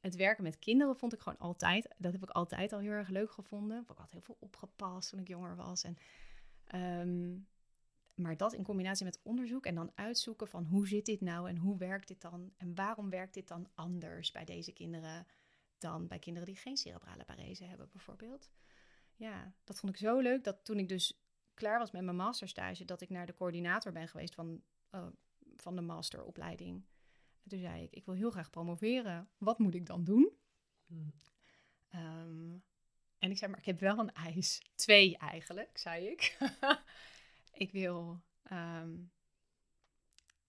[0.00, 3.08] het werken met kinderen vond ik gewoon altijd, dat heb ik altijd al heel erg
[3.08, 3.84] leuk gevonden.
[3.88, 5.84] Ik had heel veel opgepast toen ik jonger was.
[5.84, 5.96] En,
[7.00, 7.46] um,
[8.14, 11.56] maar dat in combinatie met onderzoek en dan uitzoeken van hoe zit dit nou en
[11.56, 15.26] hoe werkt dit dan en waarom werkt dit dan anders bij deze kinderen
[15.78, 18.50] dan bij kinderen die geen cerebrale parese hebben bijvoorbeeld.
[19.16, 21.22] Ja, dat vond ik zo leuk dat toen ik dus
[21.54, 25.06] klaar was met mijn masterstage, dat ik naar de coördinator ben geweest van, uh,
[25.56, 26.84] van de masteropleiding.
[27.42, 29.28] En toen zei ik, ik wil heel graag promoveren.
[29.38, 30.30] Wat moet ik dan doen?
[30.86, 31.12] Hmm.
[31.88, 32.56] Ehm,
[33.18, 34.62] en ik zei, maar ik heb wel een eis.
[34.74, 36.38] Twee eigenlijk, zei ik.
[37.62, 38.96] ik wil ehm,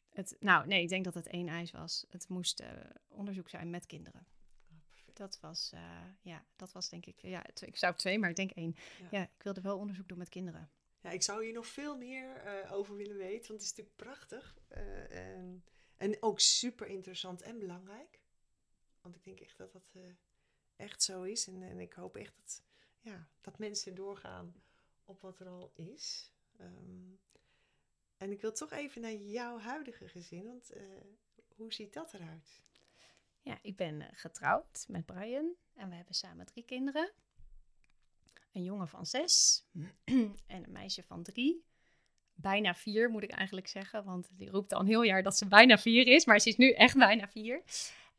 [0.10, 2.06] het, nou nee, ik denk dat het één eis was.
[2.10, 2.68] Het moest uh,
[3.08, 4.28] onderzoek zijn met kinderen.
[4.72, 4.78] Oh,
[5.14, 5.82] dat was, uh,
[6.22, 8.76] ja, dat was denk ik, ja, ik zou twee, maar ik denk één.
[9.12, 9.22] Ja.
[9.22, 10.72] ik wilde wel onderzoek doen met kinderen.
[11.00, 13.96] Ja, ik zou hier nog veel meer uh, over willen weten, want het is natuurlijk
[13.96, 14.58] prachtig.
[15.10, 15.64] en,
[15.98, 18.22] en ook super interessant en belangrijk.
[19.02, 19.96] Want ik denk echt dat dat
[20.76, 21.48] echt zo is.
[21.48, 22.64] En, en ik hoop echt dat,
[23.00, 24.64] ja, dat mensen doorgaan
[25.06, 26.33] op wat er al is.
[26.64, 27.20] Um,
[28.18, 30.84] en ik wil toch even naar jouw huidige gezin, want uh,
[31.56, 32.62] hoe ziet dat eruit?
[33.42, 37.12] Ja, ik ben uh, getrouwd met Brian en we hebben samen drie kinderen.
[38.52, 39.66] Een jongen van zes
[40.06, 41.66] en een meisje van drie.
[42.34, 45.48] Bijna vier moet ik eigenlijk zeggen, want die roept al een heel jaar dat ze
[45.48, 47.64] bijna vier is, maar ze is nu echt bijna vier.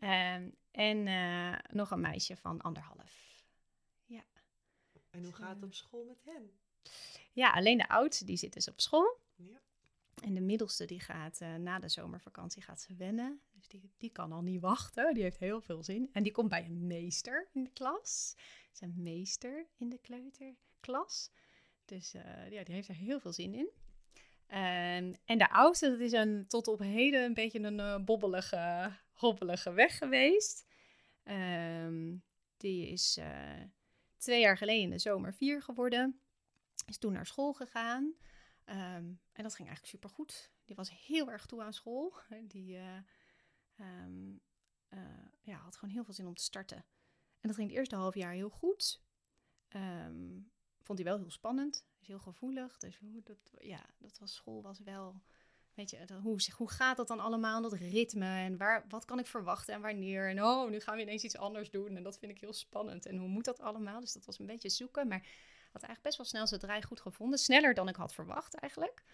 [0.01, 3.43] Um, en uh, nog een meisje van anderhalf.
[4.05, 4.25] Ja.
[5.11, 6.51] En hoe gaat het op school met hen?
[7.33, 9.19] Ja, alleen de oudste die zit dus op school.
[9.37, 9.61] Ja.
[10.23, 13.41] En de middelste die gaat uh, na de zomervakantie gaat ze wennen.
[13.53, 15.15] Dus die, die kan al niet wachten.
[15.15, 16.09] Die heeft heel veel zin.
[16.13, 18.35] En die komt bij een meester in de klas.
[18.81, 21.31] Een meester in de kleuterklas.
[21.85, 23.69] Dus uh, ja, die heeft er heel veel zin in.
[24.49, 28.93] Um, en de oudste, dat is een, tot op heden een beetje een uh, bobbelige,
[29.13, 30.67] hobbelige weg geweest.
[31.25, 32.23] Um,
[32.57, 33.19] die is
[34.19, 36.21] twee jaar geleden in de zomer vier geworden.
[36.85, 38.15] Is toen naar school gegaan.
[38.65, 40.51] Um, en dat ging eigenlijk super goed.
[40.65, 42.15] Die was heel erg toe aan school.
[42.55, 42.97] Die uh,
[43.77, 44.41] um,
[44.91, 45.01] uh,
[45.41, 46.77] ja, had gewoon heel veel zin om te starten.
[47.41, 49.03] En dat ging het eerste half jaar heel goed.
[49.69, 51.85] Um, vond hij wel heel spannend.
[52.01, 52.79] Is heel gevoelig.
[52.79, 55.23] Dus dat, ja, dat was school was wel.
[55.75, 57.63] Weet je, hoe, hoe gaat dat dan allemaal?
[57.63, 60.29] Dat ritme en waar, wat kan ik verwachten en wanneer?
[60.29, 61.97] En oh, nu gaan we ineens iets anders doen.
[61.97, 63.07] En dat vind ik heel spannend.
[63.07, 64.01] En hoe moet dat allemaal?
[64.01, 65.09] Dus dat was een beetje zoeken.
[65.09, 65.27] Maar
[65.75, 67.39] had eigenlijk best wel snel zijn draai goed gevonden.
[67.39, 69.05] Sneller dan ik had verwacht eigenlijk.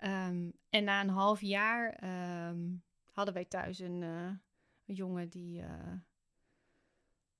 [0.00, 2.04] Um, en na een half jaar
[2.48, 4.40] um, hadden wij thuis een, een
[4.84, 5.92] jongen die uh,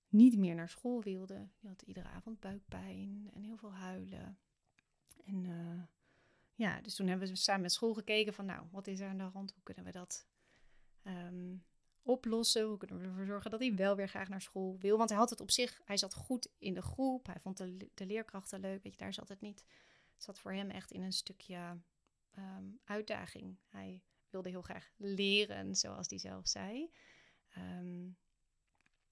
[0.08, 1.48] niet meer naar school wilde.
[1.58, 4.38] Die had iedere avond buikpijn en heel veel huilen.
[5.24, 5.82] En uh,
[6.54, 9.18] ja, dus toen hebben we samen met school gekeken van nou, wat is er aan
[9.18, 9.52] de hand?
[9.52, 10.26] Hoe kunnen we dat
[11.04, 11.64] um,
[12.08, 12.64] oplossen?
[12.66, 14.96] Hoe kunnen we ervoor zorgen dat hij wel weer graag naar school wil?
[14.96, 17.26] Want hij had het op zich, hij zat goed in de groep.
[17.26, 18.82] Hij vond de, de leerkrachten leuk.
[18.82, 19.64] Weet je, daar zat het niet.
[20.14, 21.80] Het zat voor hem echt in een stukje
[22.38, 23.58] um, uitdaging.
[23.68, 26.90] Hij wilde heel graag leren, zoals hij zelf zei.
[27.58, 28.16] Um,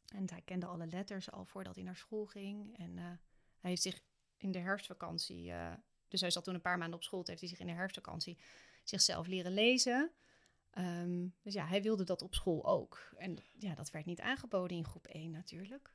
[0.07, 2.79] en hij kende alle letters al voordat hij naar school ging.
[2.79, 3.05] En uh,
[3.59, 4.01] hij heeft zich
[4.37, 5.73] in de herfstvakantie, uh,
[6.09, 8.39] dus hij zat toen een paar maanden op school, heeft hij zich in de herfstvakantie
[8.85, 10.13] zichzelf leren lezen.
[10.79, 13.13] Um, dus ja, hij wilde dat op school ook.
[13.17, 15.95] En ja, dat werd niet aangeboden in groep 1 natuurlijk.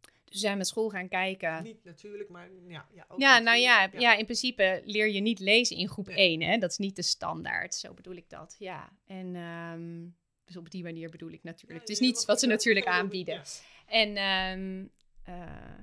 [0.00, 1.62] Dus we zijn met school gaan kijken.
[1.62, 2.86] Niet natuurlijk, maar ja.
[2.94, 4.14] Ja, ook Ja, nou ja, ja.
[4.14, 6.16] in principe leer je niet lezen in groep Nee.
[6.16, 6.40] 1.
[6.40, 6.58] Hè?
[6.58, 7.74] Dat is niet de standaard.
[7.74, 8.56] Zo bedoel ik dat.
[8.58, 8.92] Ja.
[9.06, 10.08] En ehm,
[10.44, 11.80] dus op die manier bedoel ik natuurlijk.
[11.80, 13.42] het is niet wat ze natuurlijk aanbieden.
[13.86, 14.86] En ehm,
[15.22, 15.78] eh,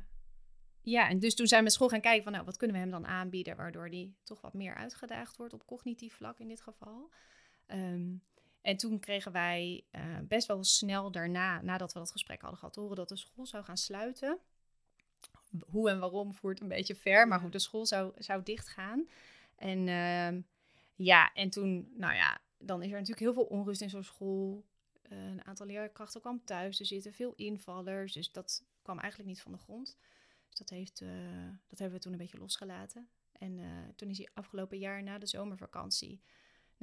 [0.81, 2.81] ja, en dus toen zijn we met school gaan kijken van, nou, wat kunnen we
[2.81, 6.61] hem dan aanbieden, waardoor die toch wat meer uitgedaagd wordt op cognitief vlak in dit
[6.61, 7.11] geval.
[7.65, 8.15] Ehm,
[8.63, 12.75] en toen kregen wij eh, best wel snel daarna, nadat we dat gesprek hadden gehad,
[12.75, 14.39] horen dat de school zou gaan sluiten.
[15.65, 19.07] Hoe en waarom voert een beetje ver, maar goed, de school zou, zou dichtgaan.
[19.55, 20.41] En ehm,
[20.95, 24.65] ja, en toen, nou ja, dan is er natuurlijk heel veel onrust in zo'n school.
[25.01, 28.13] Eh, een aantal leerkrachten kwam thuis te zitten, veel invallers.
[28.13, 29.97] Dus dat kwam eigenlijk niet van de grond.
[30.49, 31.09] Dus dat, heeft, eh,
[31.67, 33.07] dat hebben we toen een beetje losgelaten.
[33.31, 33.59] En
[33.95, 36.21] toen is hij afgelopen jaar na de zomervakantie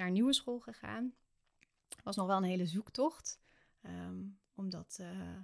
[0.00, 1.14] naar een nieuwe school gegaan.
[2.04, 3.40] Was nog wel een hele zoektocht.
[3.82, 5.36] ehm, omdat eh,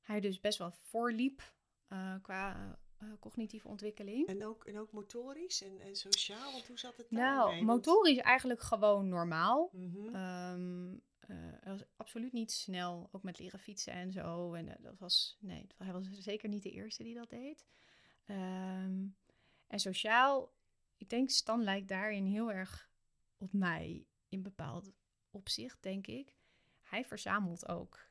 [0.00, 1.52] hij dus best wel voorliep
[1.88, 4.26] eh, qua eh, cognitieve ontwikkeling.
[4.26, 7.64] En ook, en ook motorisch en, en sociaal, want hoe zat het Nou, daarmee?
[7.64, 9.70] Want- motorisch eigenlijk gewoon normaal.
[10.12, 14.52] Ehm, eh, hij was absoluut niet snel, ook met leren fietsen en zo.
[14.54, 17.66] En dat was, nee, hij was zeker niet de eerste die dat deed.
[18.24, 19.06] Ehm,
[19.66, 20.52] en sociaal,
[20.96, 22.90] ik denk Stan lijkt daarin heel erg
[23.52, 24.90] mij in bepaald
[25.30, 26.34] opzicht, denk ik.
[26.82, 28.10] Hij verzamelt ook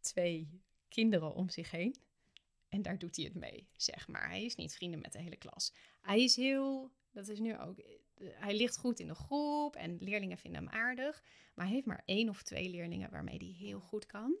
[0.00, 1.96] twee kinderen om zich heen.
[2.68, 4.28] En daar doet hij het mee, zeg maar.
[4.28, 5.74] Hij is niet vrienden met de hele klas.
[6.00, 7.82] Hij is heel, dat is nu ook,
[8.20, 11.22] hij ligt goed in de groep en leerlingen vinden hem aardig.
[11.54, 14.36] Maar hij heeft maar één of twee leerlingen waarmee hij heel goed kan.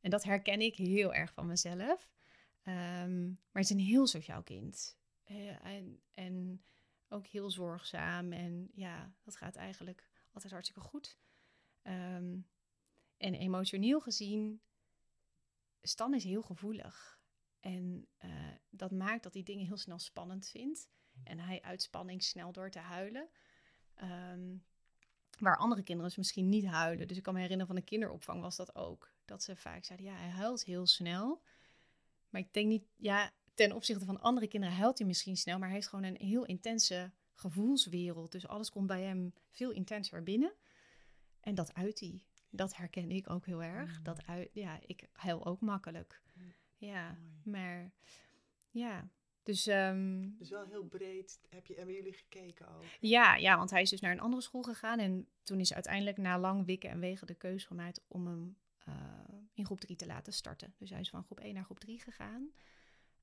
[0.00, 2.10] En dat herken ik heel erg van mezelf.
[2.62, 4.96] Ehm, maar het is een heel sociaal kind.
[5.24, 6.64] Eh, en, en
[7.08, 8.32] ook heel zorgzaam.
[8.32, 11.18] En ja, dat gaat eigenlijk altijd hartstikke goed.
[11.82, 12.38] Ehm,
[13.16, 14.60] en emotioneel gezien,
[15.82, 17.20] Stan is heel gevoelig.
[17.60, 18.30] En eh,
[18.70, 20.88] dat maakt dat hij dingen heel snel spannend vindt.
[21.24, 23.28] En hij uit spanning snel door te huilen.
[23.94, 24.56] Ehm,
[25.38, 27.08] waar andere kinderen dus misschien niet huilen.
[27.08, 29.12] Dus ik kan me herinneren van de kinderopvang was dat ook.
[29.24, 31.42] Dat ze vaak zeiden, ja, hij huilt heel snel.
[32.28, 35.58] Maar ik denk niet, ja, ten opzichte van andere kinderen huilt hij misschien snel.
[35.58, 38.32] Maar hij heeft gewoon een heel intense gevoelswereld.
[38.32, 40.52] Dus alles komt bij hem veel intenser binnen.
[41.40, 42.24] En dat uit hij.
[42.50, 43.98] Dat herken ik ook heel erg.
[43.98, 44.04] Mm.
[44.04, 46.22] Dat uit, ja, ik huil ook makkelijk.
[46.34, 46.52] Mm.
[46.76, 47.92] Ja, maar
[48.70, 49.08] ja.
[49.42, 52.84] Dus ehm, Dus wel heel breed heb je, hebben jullie gekeken ook.
[53.00, 54.98] ja, ja, want hij is dus naar een andere school gegaan.
[54.98, 58.94] En toen is uiteindelijk na lang wikken en wegen de keuze gemaakt om hem eh,
[59.54, 60.74] in groep 3 te laten starten.
[60.78, 62.52] Dus hij is van groep 1 naar groep 3 gegaan.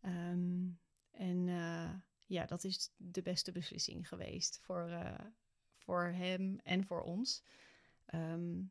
[0.04, 0.70] Ehm,
[1.12, 1.94] en eh,
[2.26, 5.26] ja, dat is de beste beslissing geweest voor, eh,
[5.72, 7.44] voor hem en voor ons.
[8.06, 8.62] Ehm,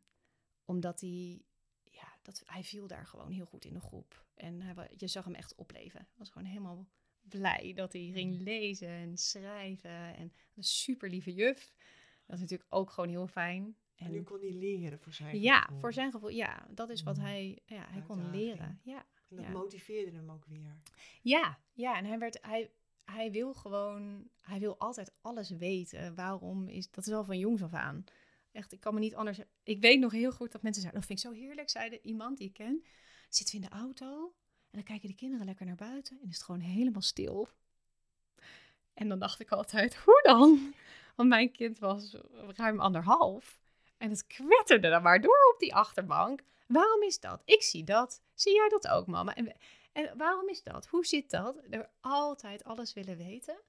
[0.65, 1.43] omdat hij,
[1.85, 4.27] ja, dat, hij viel daar gewoon heel goed in de groep.
[4.35, 6.01] En hij, je zag hem echt opleven.
[6.01, 6.87] Hij was gewoon helemaal
[7.21, 10.17] blij dat hij ging lezen en schrijven.
[10.17, 11.73] En een super lieve juf.
[12.27, 13.77] Dat is natuurlijk ook gewoon heel fijn.
[13.95, 15.81] En, nu kon hij leren voor zijn ja, gevoel.
[15.81, 16.29] voor zijn gevoel.
[16.29, 17.23] Ja, dat is wat Mm.
[17.23, 18.81] hij, ja, hij kon leren.
[18.83, 19.07] Ja.
[19.33, 19.53] En dat ja.
[19.53, 20.77] motiveerde hem ook weer.
[21.23, 22.71] Ja, ja, en hij werd, hij,
[23.05, 26.15] hij wil gewoon, hij wil altijd alles weten.
[26.15, 28.05] Waarom is, dat is al van jongs af aan.
[28.53, 31.11] Echt, ik kan me niet anders, ik weet nog heel goed dat mensen zeiden, dat
[31.11, 32.85] vind ik zo heerlijk, zeiden iemand die ik ken.
[33.29, 34.35] Zitten we in de auto
[34.71, 37.49] en dan kijken de kinderen lekker naar buiten en is het gewoon helemaal stil.
[38.95, 40.75] En dan dacht ik altijd, hoe dan?
[41.17, 42.17] Want mijn kind was
[42.55, 43.61] ruim anderhalf
[43.97, 46.43] en het kwetterde dan maar door op die achterbank.
[46.73, 47.43] Waarom is dat?
[47.45, 48.23] Ik zie dat.
[48.35, 49.35] Zie jij dat ook, mama?
[49.35, 50.87] En, waarom is dat?
[50.87, 51.57] Hoe zit dat?
[51.71, 53.61] Er altijd alles willen weten.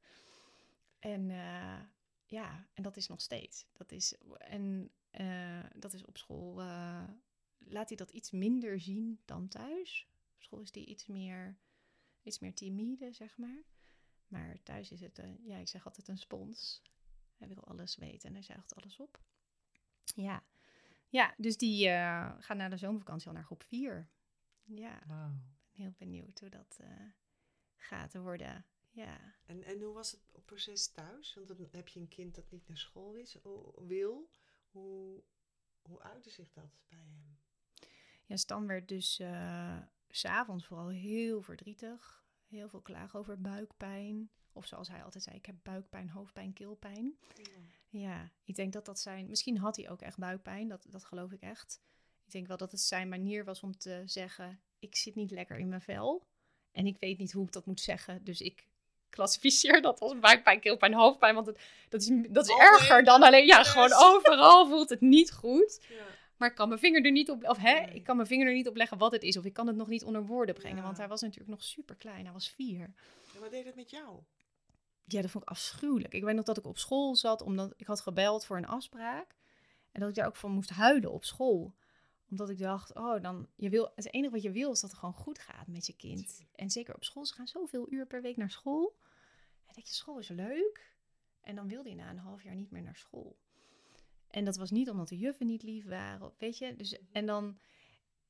[0.99, 1.79] En eh,
[2.25, 3.65] ja, en dat is nog steeds.
[3.73, 6.61] Dat is, en eh, dat is op school.
[6.61, 7.03] eh,
[7.57, 10.07] laat hij dat iets minder zien dan thuis.
[10.35, 11.57] Op school is die iets meer,
[12.23, 13.63] iets meer timide, zeg maar.
[14.27, 16.81] Maar thuis is het, ja, ik zeg altijd een spons.
[17.37, 19.19] Hij wil alles weten en hij zuigt alles op.
[20.15, 20.43] Ja,
[21.13, 24.09] ja dus die eh gaan na de zomervakantie al naar groep 4.
[24.63, 25.31] Ja, Wauw.
[25.71, 26.87] heel benieuwd hoe dat eh,
[27.75, 28.65] gaat worden.
[28.89, 29.19] Ja.
[29.45, 31.33] En, en hoe was het proces thuis?
[31.33, 33.37] Want dan heb je een kind dat niet naar school is,
[33.87, 34.29] wil.
[34.71, 35.23] Hoe,
[35.81, 37.37] hoe uitte zich dat bij hem?
[38.25, 39.77] Ja, Stan werd dus eh,
[40.09, 42.25] s s'avonds vooral heel verdrietig.
[42.47, 44.31] Heel veel klagen over buikpijn.
[44.53, 47.17] Of zoals hij altijd zei, ik heb buikpijn, hoofdpijn, keelpijn.
[47.89, 49.29] Ja, ik denk dat dat zijn...
[49.29, 51.81] Misschien had hij ook echt buikpijn, dat, dat geloof ik echt.
[52.25, 54.59] Ik denk wel dat het zijn manier was om te zeggen...
[54.79, 56.27] ik zit niet lekker in mijn vel.
[56.71, 58.23] En ik weet niet hoe ik dat moet zeggen.
[58.23, 58.67] Dus ik
[59.09, 61.35] klassificeer dat als buikpijn, keelpijn, hoofdpijn.
[61.35, 63.45] Want het, dat is, dat is erger dan alleen...
[63.45, 65.85] Ja, gewoon overal voelt het niet goed.
[65.89, 66.05] Ja.
[66.37, 67.95] Maar ik kan mijn vinger er niet op, of hè, Nee.
[67.95, 69.37] ik kan mijn vinger er niet op leggen wat het is.
[69.37, 70.77] Of ik kan het nog niet onder woorden brengen.
[70.77, 70.83] Ja.
[70.83, 72.23] Want hij was natuurlijk nog super klein.
[72.23, 72.93] Hij was vier.
[73.35, 74.19] En wat deed het met jou?
[75.05, 76.13] Ja, dat vond ik afschuwelijk.
[76.13, 79.35] Ik weet nog dat ik op school zat, omdat ik had gebeld voor een afspraak.
[79.91, 81.75] En dat ik daar ook van moest huilen op school.
[82.29, 84.99] Omdat ik dacht, oh, dan, je wil, het enige wat je wil is dat het
[84.99, 86.45] gewoon goed gaat met je kind.
[86.55, 88.97] En zeker op school, ze gaan zoveel uur per week naar school.
[89.65, 90.95] En denk je, school is leuk.
[91.41, 93.37] En dan wilde je na een half jaar niet meer naar school.
[94.27, 96.75] En dat was niet omdat de juffen niet lief waren, weet je.
[96.75, 97.59] Dus, en dan,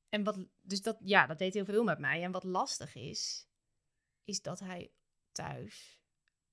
[0.08, 2.22] en wat, dus dat, ja, dat deed heel veel met mij.
[2.22, 3.48] En wat lastig is,
[4.24, 4.92] is dat hij
[5.32, 6.03] thuis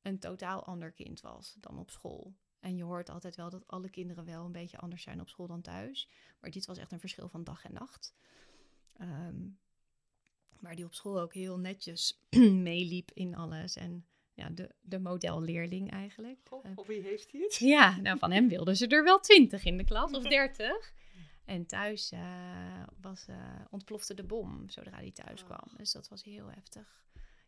[0.02, 2.34] een totaal ander kind was dan op school.
[2.60, 5.48] En je hoort altijd wel dat alle kinderen wel een beetje anders zijn op school
[5.48, 6.10] dan thuis.
[6.40, 8.14] Maar dit was echt een verschil van dag en nacht.
[8.98, 9.48] Ehm,
[10.60, 12.20] maar die op school ook heel netjes
[12.70, 13.76] meeliep in alles.
[13.76, 16.50] En ja, de, de modelleerling eigenlijk.
[16.64, 17.56] Eh, Of wie heeft hij het?
[17.56, 20.94] ja, nou van hem wilden ze er wel twintig in de klas of dertig.
[21.46, 25.60] En thuis eh, was, eh, ontplofte de bom zodra hij thuis kwam.
[25.62, 25.76] Ach.
[25.76, 27.02] Dus dat was heel heftig.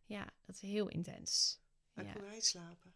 [0.06, 1.62] Ja, dat is heel intens.
[1.96, 2.12] Ja.
[2.14, 2.94] kon hij slapen?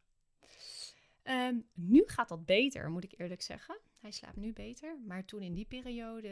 [1.24, 3.80] Ehm, nu gaat dat beter, moet ik eerlijk zeggen.
[4.00, 5.00] Hij slaapt nu beter.
[5.06, 6.28] Maar toen in die periode,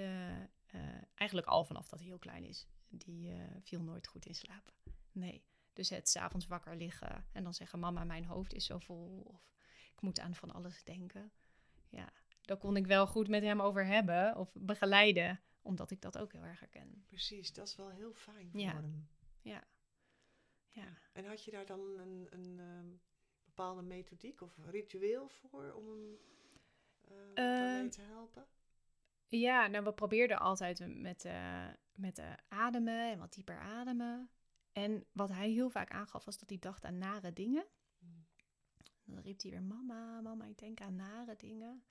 [0.65, 0.81] eh,
[1.15, 4.73] eigenlijk al vanaf dat hij heel klein is, die eh, viel nooit goed in slaap.
[5.11, 5.43] Nee.
[5.73, 9.21] Dus het s'avonds wakker liggen en dan zeggen: Mama, mijn hoofd is zo vol.
[9.25, 9.51] Of
[9.93, 11.31] ik moet aan van alles denken.
[11.89, 16.17] Ja, daar kon ik wel goed met hem over hebben of begeleiden, omdat ik dat
[16.17, 17.03] ook heel erg herken.
[17.07, 18.71] Precies, dat is wel heel fijn Ja.
[18.71, 19.07] voor hem.
[19.41, 19.63] Ja.
[20.75, 20.97] Ja.
[21.13, 22.87] En had je daar dan een, een ehm,
[23.45, 26.17] bepaalde methodiek of ritueel voor om hem
[27.01, 28.45] eh, daarbij Ehm, te helpen?
[29.27, 34.29] Ja, nou, we probeerden altijd met, eh met eh, ademen en wat dieper ademen.
[34.71, 37.65] En wat hij heel vaak aangaf, was dat hij dacht aan nare dingen.
[37.99, 38.25] Mm.
[39.03, 41.83] Dan riep hij weer, mama, mama, ik denk aan nare dingen.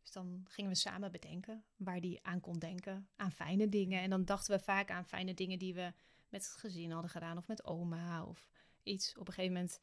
[0.00, 4.00] Dus dan gingen we samen bedenken waar hij aan kon denken, aan fijne dingen.
[4.00, 5.92] En dan dachten we vaak aan fijne dingen die we
[6.30, 8.50] met het gezin hadden gedaan, of met oma, of
[8.82, 9.16] iets.
[9.16, 9.80] Op een gegeven moment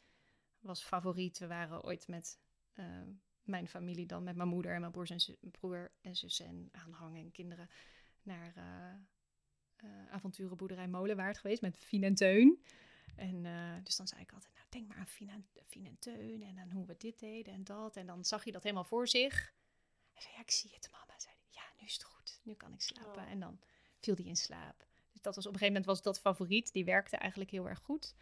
[0.60, 2.40] was favoriet, we waren ooit met
[2.74, 3.02] eh,
[3.44, 7.18] mijn familie dan, met mijn moeder en mijn broers en broer en zussen en aanhang
[7.18, 7.70] en kinderen,
[8.22, 8.94] naar eh
[9.78, 12.64] eh, avonturenboerderij Molenwaard geweest met Fien en Teun.
[13.16, 13.44] En
[13.84, 16.58] dus dan zei ik altijd, nou denk maar aan Fien en, Fien en Teun en
[16.58, 17.96] aan hoe we dit deden en dat.
[17.96, 19.54] En dan zag je dat helemaal voor zich.
[20.14, 21.20] Hij zei, ja, ik zie het mama.
[21.20, 22.40] Zei hij, ja, nu is het goed.
[22.44, 23.24] Nu kan ik slapen.
[23.24, 23.32] Oh.
[23.32, 23.60] En dan
[24.00, 24.87] viel hij in slaap.
[25.18, 26.74] Dus dat was op een gegeven moment was dat favoriet.
[26.74, 28.16] Die werkte eigenlijk heel erg goed.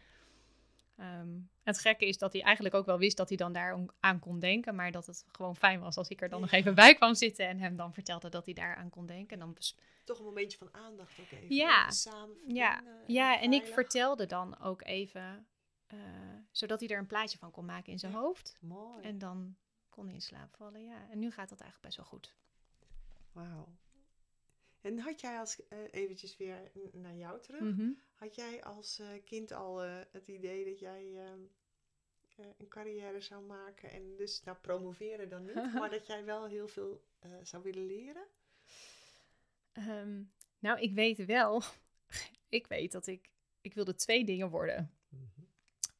[0.96, 1.28] Ehm,
[1.62, 4.38] het gekke is dat hij eigenlijk ook wel wist dat hij dan daar aan kon
[4.38, 4.74] denken.
[4.74, 7.48] Maar dat het gewoon fijn was als ik er dan nog even bij kwam zitten.
[7.48, 9.32] En hem dan vertelde dat hij daar aan kon denken.
[9.32, 9.56] En dan
[10.04, 11.54] Toch een momentje van aandacht ook even.
[11.54, 11.90] Ja.
[11.90, 15.46] Samen ja, ja, en ik vertelde dan ook even,
[15.86, 15.98] eh,
[16.50, 18.18] zodat hij er een plaatje van kon maken in zijn Ja.
[18.18, 18.56] hoofd.
[18.60, 19.02] Mooi.
[19.04, 19.56] En dan
[19.88, 21.08] kon hij in slaap vallen, ja.
[21.10, 22.34] En nu gaat dat eigenlijk best wel goed.
[23.32, 23.68] Wauw.
[24.86, 27.90] En had jij als, eh, eventjes weer naar jou terug, Mhm.
[28.14, 31.40] had jij als eh, kind al eh, het idee dat jij ehm,
[32.36, 36.46] eh, een carrière zou maken en dus, nou promoveren dan niet, maar dat jij wel
[36.46, 37.04] heel veel
[37.42, 38.26] zou willen leren?
[39.72, 40.22] Ehm,
[40.58, 41.62] nou, ik weet wel,
[42.48, 44.90] ik weet dat ik, ik wilde twee dingen worden.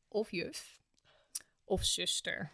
[0.08, 0.80] Of juf,
[1.64, 2.52] of zuster.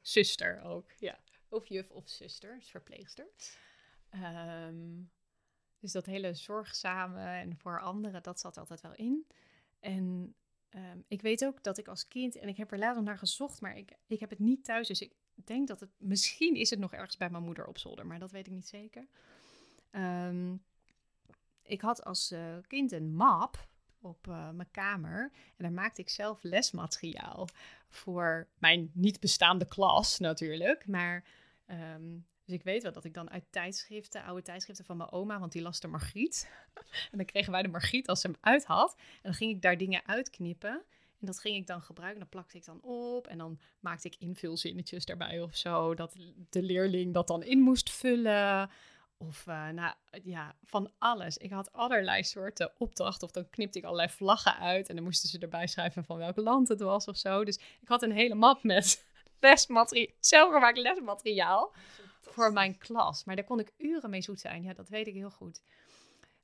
[0.00, 1.18] Zuster ook, ja.
[1.48, 3.26] Of juf of zuster, dus verpleegster.
[4.10, 5.02] Ehm,
[5.78, 9.26] dus dat hele zorgzame en voor anderen, dat zat altijd wel in.
[9.80, 10.34] En
[10.68, 13.18] ehm, ik weet ook dat ik als kind, en ik heb er later nog naar
[13.18, 14.88] gezocht, maar ik, ik heb het niet thuis.
[14.88, 18.06] Dus ik denk dat het, misschien is het nog ergens bij mijn moeder op zolder,
[18.06, 19.06] maar dat weet ik niet zeker.
[19.90, 20.56] Ehm,
[21.62, 23.68] ik had als eh, kind een map
[24.00, 25.30] op eh, mijn kamer.
[25.32, 27.48] En daar maakte ik zelf lesmateriaal
[27.88, 30.86] voor mijn niet bestaande klas natuurlijk.
[30.86, 31.24] Maar
[31.66, 35.38] ehm, dus ik weet wel dat ik dan uit tijdschriften, oude tijdschriften van mijn oma,
[35.38, 36.50] want die las de Margriet.
[37.10, 38.94] en dan kregen wij de Margriet als ze hem uit had.
[38.98, 40.82] En dan ging ik daar dingen uitknippen.
[41.20, 42.20] En dat ging ik dan gebruiken.
[42.20, 43.26] Dat plakte ik dan op.
[43.26, 45.94] En dan maakte ik invulzinnetjes daarbij of zo.
[45.94, 46.16] Dat
[46.50, 48.70] de leerling dat dan in moest vullen.
[49.16, 51.36] Of eh, nou ja, van alles.
[51.36, 53.26] Ik had allerlei soorten opdrachten.
[53.26, 54.88] Of dan knipte ik allerlei vlaggen uit.
[54.88, 57.44] En dan moesten ze erbij schrijven van welk land het was of zo.
[57.44, 59.04] Dus ik had een hele map met
[59.40, 61.72] lesmateriaal, zelfgemaakt lesmateriaal
[62.38, 63.24] voor mijn klas.
[63.24, 64.62] Maar daar kon ik uren mee zoet zijn.
[64.62, 65.62] Ja, dat weet ik heel goed.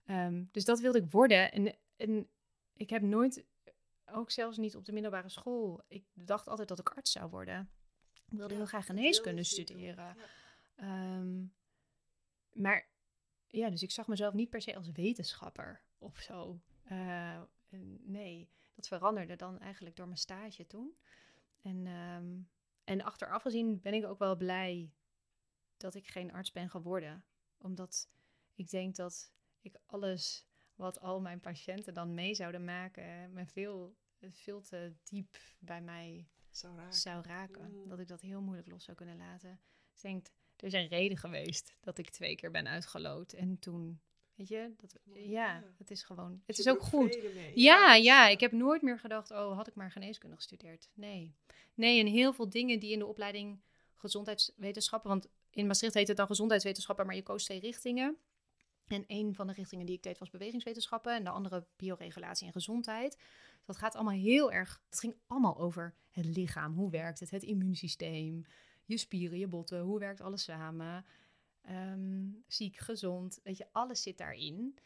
[0.07, 1.53] Ehm, dus dat wilde ik worden.
[1.53, 2.29] En, en
[2.77, 3.45] ik heb nooit,
[4.07, 7.71] ook zelfs niet op de middelbare school, ik dacht altijd dat ik arts zou worden.
[8.13, 10.17] Ik wilde Ja, heel graag geneeskunde studeren.
[10.17, 10.25] Ja.
[10.75, 11.45] Ehm,
[12.53, 12.89] maar
[13.49, 16.61] ja, dus ik zag mezelf niet per se als wetenschapper of zo.
[16.85, 17.41] Eh,
[18.03, 20.97] nee, dat veranderde dan eigenlijk door mijn stage toen.
[21.63, 22.39] En, ehm,
[22.85, 24.93] en achteraf gezien ben ik ook wel blij
[25.85, 27.25] dat ik geen arts ben geworden.
[27.59, 28.09] Omdat
[28.55, 33.97] ik denk dat ik alles wat al mijn patiënten dan mee zouden maken, me veel,
[34.21, 36.95] veel te diep bij mij Zou raken.
[36.95, 37.71] zou raken.
[37.73, 37.89] Mm.
[37.89, 39.61] Dat ik dat heel moeilijk los zou kunnen laten.
[39.95, 40.27] Ik denk,
[40.57, 43.33] er is een reden geweest dat ik twee keer ben uitgeloot.
[43.33, 44.01] En toen,
[44.35, 47.19] weet je, dat, ja, het is gewoon, het is ook goed.
[47.55, 50.89] Ja, dus- ja, ik heb nooit meer gedacht, oh, had ik maar geneeskunde gestudeerd.
[50.95, 51.35] Nee.
[51.75, 53.61] Nee, en heel veel dingen die in de opleiding
[53.95, 58.17] gezondheidswetenschappen, want in Maastricht heet het dan gezondheidswetenschappen, maar je koos twee richtingen.
[58.87, 62.53] En een van de richtingen die ik deed was bewegingswetenschappen en de andere bioregulatie en
[62.53, 63.19] gezondheid.
[63.65, 66.75] Dat gaat allemaal heel erg, het ging allemaal over het lichaam.
[66.75, 67.31] Hoe werkt het?
[67.31, 68.45] Het immuunsysteem,
[68.85, 71.05] je spieren, je botten, hoe werkt alles samen?
[71.61, 74.79] Ehm, ziek, gezond, weet je, alles zit daarin.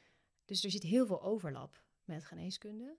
[0.44, 2.96] Dus er zit heel veel overlap met geneeskunde.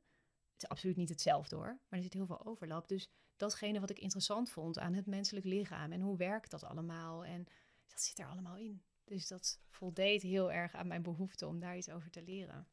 [0.53, 2.87] Het is absoluut niet hetzelfde hoor, maar er zit heel veel overlap.
[2.87, 3.09] Dus
[3.39, 7.45] datgene wat ik interessant vond aan het menselijk lichaam en hoe werkt dat allemaal en
[7.87, 8.81] dat zit er allemaal in.
[9.05, 12.67] Dus dat voldeed heel erg aan mijn behoefte om daar iets over te leren.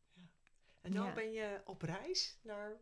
[0.80, 1.12] En dan Ja.
[1.12, 2.80] ben je op reis naar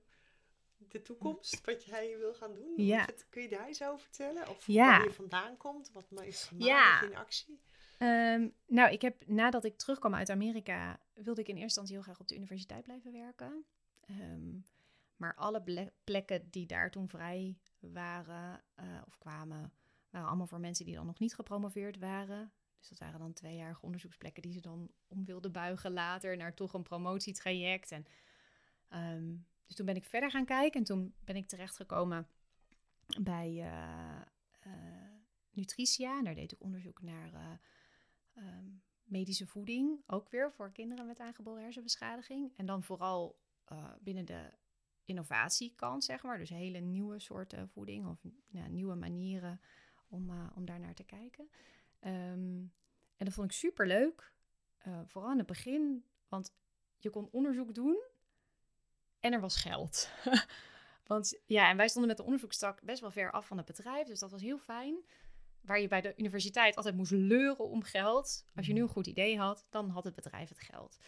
[0.79, 2.73] de toekomst, wat jij wil gaan doen.
[2.77, 3.09] Ja.
[3.29, 4.49] Kun je daar eens over vertellen?
[4.49, 4.87] Of Ja.
[4.87, 7.03] waar je vandaan komt, wat is gemaakt Ja.
[7.03, 7.61] in actie?
[7.99, 12.03] Ehm, nou, ik heb nadat ik terugkwam uit Amerika, wilde ik in eerste instantie heel
[12.03, 13.65] graag op de universiteit blijven werken.
[14.01, 14.59] Ehm,
[15.17, 17.59] maar alle plekken die daar toen vrij
[17.93, 19.73] waren eh, of kwamen,
[20.11, 22.53] waren allemaal voor mensen die dan nog niet gepromoveerd waren.
[22.79, 26.73] Dus dat waren dan tweejarige onderzoeksplekken die ze dan om wilden buigen later naar toch
[26.73, 27.91] een promotietraject.
[27.91, 28.07] En,
[28.89, 32.29] ehm, dus toen ben ik verder gaan kijken en toen ben ik terechtgekomen
[33.21, 34.71] bij eh,
[35.51, 36.19] Nutritia.
[36.19, 37.53] En daar deed ik onderzoek naar eh,
[38.35, 38.67] ehm,
[39.05, 42.53] medische voeding, ook weer voor kinderen met aangeboren hersenbeschadiging.
[42.57, 43.43] En dan vooral
[44.01, 44.53] binnen de
[45.05, 46.39] innovatiekant, zeg maar.
[46.39, 49.61] Dus hele nieuwe soorten voeding of ja, nieuwe manieren
[50.09, 51.49] om, eh, om daar naar te kijken.
[52.01, 52.63] Ehm,
[53.17, 54.33] en dat vond ik super leuk.
[55.07, 56.55] vooral in het begin, want
[56.99, 58.03] je kon onderzoek doen
[59.21, 60.11] en er was geld.
[61.07, 64.07] want ja, en wij stonden met de onderzoekstak best wel ver af van het bedrijf,
[64.07, 65.05] dus dat was heel fijn
[65.65, 68.47] waar je bij de universiteit altijd moest leuren om geld.
[68.55, 70.99] Als je nu een goed idee had, dan had het bedrijf het geld.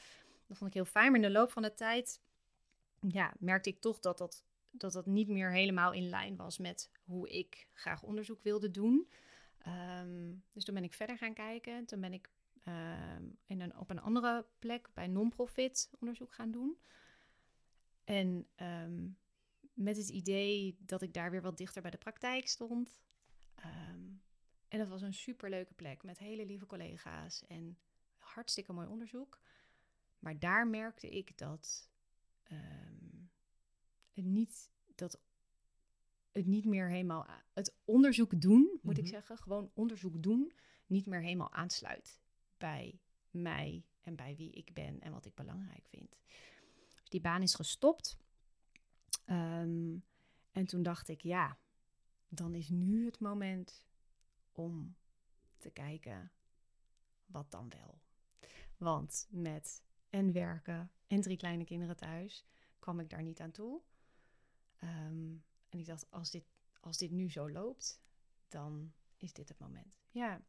[0.47, 1.07] Dat vond ik heel fijn.
[1.07, 2.21] Maar in de loop van de tijd
[3.09, 6.91] ja, merkte ik toch dat dat, dat dat niet meer helemaal in lijn was met
[7.05, 9.11] hoe ik graag onderzoek wilde doen.
[9.59, 11.85] Ehm, dus toen ben ik verder gaan kijken.
[11.87, 12.31] Toen ben ik
[12.63, 16.79] ehm, in een, op een andere plek bij non-profit onderzoek gaan doen.
[18.05, 19.09] En ehm,
[19.73, 23.01] met het idee dat ik daar weer wat dichter bij de praktijk stond.
[24.69, 27.79] En dat was een superleuke plek met hele lieve collega's en
[28.17, 29.41] hartstikke mooi onderzoek.
[30.19, 31.91] Maar daar merkte ik dat
[32.49, 33.25] ehm,
[34.13, 35.21] het niet dat
[36.33, 39.13] het niet meer helemaal het onderzoek doen, moet ik Mhm.
[39.13, 40.53] zeggen, gewoon onderzoek doen,
[40.87, 42.21] niet meer helemaal aansluit
[42.59, 46.17] bij mij en bij wie ik ben en wat ik belangrijk vind.
[47.01, 48.17] Dus die baan is gestopt.
[49.25, 49.97] Ehm,
[50.53, 51.59] en toen dacht ik, ja,
[52.29, 53.85] dan is nu het moment
[54.53, 54.97] om
[55.59, 56.33] te kijken
[57.27, 58.01] wat dan wel.
[58.77, 59.83] Want met
[60.17, 62.45] en werken en drie kleine kinderen thuis
[62.79, 63.81] kwam ik daar niet aan toe.
[64.79, 65.35] Ehm,
[65.69, 66.45] en ik dacht, als dit,
[66.81, 68.01] als dit nu zo loopt,
[68.49, 70.01] dan is dit het moment.
[70.11, 70.41] Ja,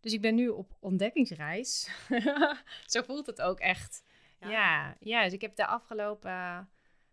[0.00, 1.90] dus ik ben nu op ontdekkingsreis.
[2.92, 4.02] zo voelt het ook echt.
[4.40, 4.50] Ja.
[4.50, 6.70] Ja, ja, dus ik heb de afgelopen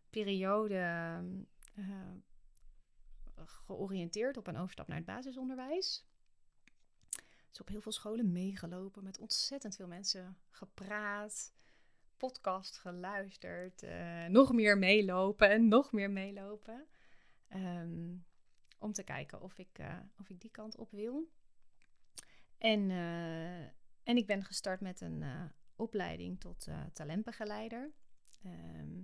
[0.10, 0.76] periode
[1.74, 2.12] eh,
[3.45, 6.06] georiënteerd op een overstap naar het basisonderwijs.
[7.49, 11.55] Dus op heel veel scholen meegelopen, met ontzettend veel mensen gepraat,
[12.18, 16.86] podcast geluisterd, eh, nog meer meelopen en nog meer meelopen.
[17.47, 18.16] Ehm,
[18.80, 21.30] om te kijken of ik, eh, of ik die kant op wil.
[22.57, 23.63] En, eh,
[24.03, 25.24] en ik ben gestart met een
[25.76, 27.91] opleiding tot talentbegeleider.
[28.43, 28.99] Ehm,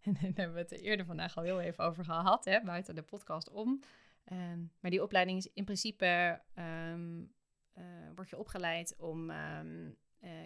[0.04, 2.94] en daar hebben we het er eerder vandaag al heel even over gehad, hè, buiten
[2.94, 3.80] de podcast om.
[4.24, 9.30] Ehm, maar die opleiding is in principe, eh, word je opgeleid om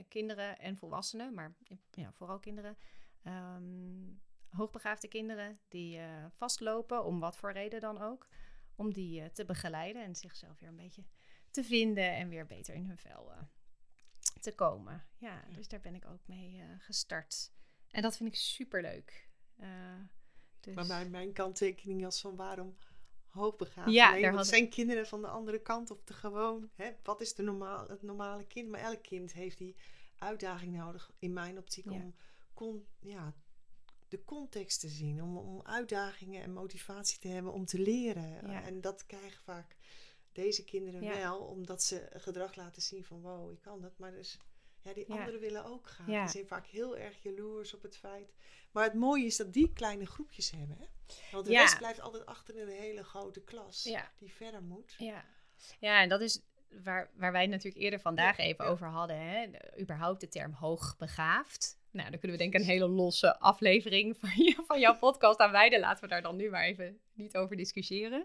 [0.09, 1.55] kinderen en volwassenen, maar
[1.91, 2.77] ja, vooral kinderen,
[3.23, 4.15] ehm,
[4.49, 8.29] hoogbegaafde kinderen die eh, vastlopen, om wat voor reden dan ook,
[8.75, 11.05] om die eh, te begeleiden en zichzelf weer een beetje
[11.51, 13.43] te vinden en weer beter in hun vel eh,
[14.41, 15.05] te komen.
[15.17, 15.55] Ja, Ja.
[15.55, 17.53] dus daar ben ik ook mee eh, gestart.
[17.91, 19.29] En dat vind ik super leuk.
[20.61, 20.75] dus...
[20.75, 22.77] Maar mijn, mijn kanttekening was van waarom
[23.39, 23.91] hoogbegaafd?
[23.91, 26.71] Ja, nee, want had zijn kinderen van de andere kant op de gewoon.
[26.75, 28.69] Hè, wat is de normaal, het normale kind?
[28.69, 29.77] Maar elk kind heeft die
[30.19, 31.91] uitdaging nodig, in mijn optiek, Ja.
[31.91, 32.15] om
[32.55, 33.35] kon, ja,
[34.09, 35.23] de context te zien.
[35.23, 38.51] Om, om uitdagingen en motivatie te hebben om te leren.
[38.51, 38.63] Ja.
[38.63, 39.77] En dat krijgen vaak
[40.33, 41.15] deze kinderen Ja.
[41.15, 43.99] wel, omdat ze gedrag laten zien van wow, ik kan dat.
[43.99, 44.39] Maar dus,
[44.89, 45.97] Ja, die anderen willen ook.
[46.07, 46.21] Ja.
[46.21, 48.35] Die zijn vaak heel erg jaloers op het feit.
[48.73, 50.77] Maar het mooie is dat die kleine groepjes hebben.
[50.79, 50.85] Hè?
[51.33, 53.83] Want de rest blijft altijd achter in een hele grote klas.
[54.19, 54.95] Die verder moet.
[54.99, 55.25] Ja,
[55.79, 56.41] ja en dat is
[56.83, 59.21] waar, waar wij het natuurlijk eerder vandaag even over hadden.
[59.21, 59.51] Hè?
[59.51, 61.79] De- überhaupt de term hoogbegaafd.
[61.91, 65.39] Nou, dan kunnen we denk ik een hele losse aflevering van, je, van jouw podcast
[65.39, 65.81] aan wijden.
[65.81, 68.25] Laten we daar dan nu maar even niet over discussiëren.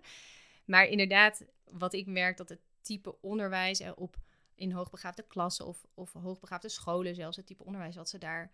[0.66, 4.16] Maar inderdaad, wat ik merk dat het type onderwijs op
[4.64, 8.52] in hoogbegaafde klassen of, of hoogbegaafde scholen zelfs, het type onderwijs wat ze daar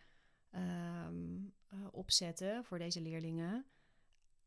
[0.49, 1.38] ehm,
[1.68, 3.66] eh, opzetten voor deze leerlingen,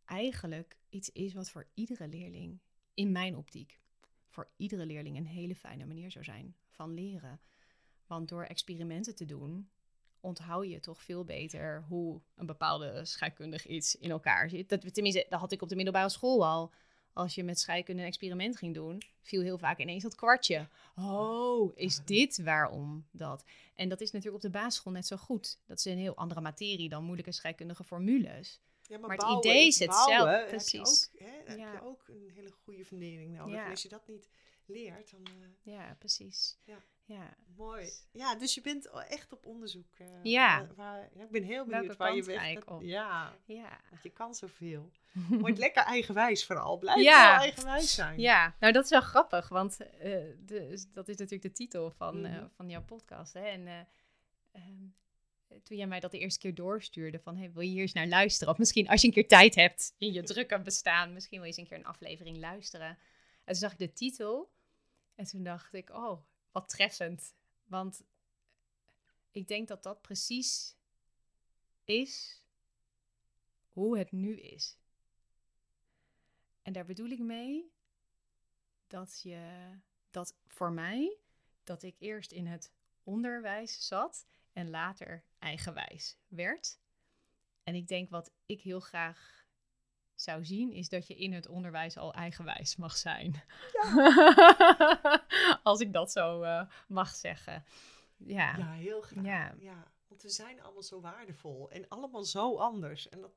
[0.04, 2.60] eigenlijk iets is wat voor iedere leerling,
[2.94, 3.80] in mijn optiek,
[4.28, 7.40] voor iedere leerling een hele fijne manier zou zijn van leren.
[8.06, 9.70] Want door experimenten te doen,
[10.20, 14.68] onthoud je toch veel beter hoe een bepaalde scheikundig iets in elkaar zit.
[14.68, 16.72] Dat, tenminste, dat had ik op de middelbare school al.
[17.12, 20.68] Als je met scheikunde een experiment ging doen, viel heel vaak ineens dat kwartje.
[20.96, 23.44] Oh, is dit waarom dat?
[23.74, 25.58] En dat is natuurlijk op de basisschool net zo goed.
[25.66, 28.60] Dat is een heel andere materie dan moeilijke scheikundige formules.
[28.86, 31.08] Ja, Maar het bouwen- idee is hetzelfde, Heb je, precies.
[31.14, 31.72] ook, hè, heb Ja.
[31.72, 33.54] je ook een hele goede fundering nodig.
[33.54, 33.64] Ja.
[33.64, 34.28] En als je dat niet
[34.72, 35.22] leert, dan...
[35.26, 36.58] eh, Ja, precies.
[36.64, 36.78] Ja.
[37.04, 37.36] ja.
[37.56, 37.90] Mooi.
[38.12, 39.94] Ja, dus je bent echt op onderzoek.
[39.98, 40.58] eh, Ja.
[40.58, 41.96] Waar, waar- ja, ik ben heel Welke benieuwd
[42.26, 42.82] waar je dat- op?
[42.82, 43.80] Ja, Ja.
[43.90, 44.90] want je kan zoveel.
[45.40, 46.78] Wordt lekker eigenwijs vooral.
[46.78, 47.38] Blijf Ja.
[47.38, 48.20] eigenwijs zijn.
[48.20, 49.88] Ja, nou dat is wel grappig, want eh,
[50.38, 52.46] de, dat is natuurlijk de titel van, Mhm.
[52.56, 53.32] van jouw podcast.
[53.32, 53.44] Hè?
[53.46, 53.78] En eh,
[54.52, 54.86] ehm,
[55.62, 58.06] toen jij mij dat de eerste keer doorstuurde van, hey, wil je hier eens naar
[58.06, 58.52] luisteren?
[58.52, 61.54] Of misschien als je een keer tijd hebt in je drukke bestaan, misschien wil je
[61.56, 62.86] eens een keer een aflevering luisteren.
[62.88, 62.98] En
[63.44, 64.50] toen zag ik de titel
[65.22, 67.34] en toen dacht ik, oh, wat treffend.
[67.64, 68.02] Want
[69.30, 70.76] ik denk dat dat precies
[71.84, 72.42] is
[73.68, 74.78] hoe het nu is.
[76.62, 77.72] En daar bedoel ik mee
[78.86, 79.70] dat je
[80.10, 81.16] dat voor mij
[81.64, 86.78] dat ik eerst in het onderwijs zat en later eigenwijs werd.
[87.62, 89.41] En ik denk wat ik heel graag
[90.22, 93.42] zou zien is dat je in het onderwijs al eigenwijs mag zijn.
[95.62, 97.64] Als ik dat zo eh, mag zeggen.
[98.16, 98.56] Ja.
[98.56, 99.24] Ja, heel graag.
[99.24, 99.54] Ja.
[99.58, 99.92] Ja.
[100.08, 103.08] Want we zijn allemaal zo waardevol en allemaal zo anders.
[103.08, 103.32] En dat,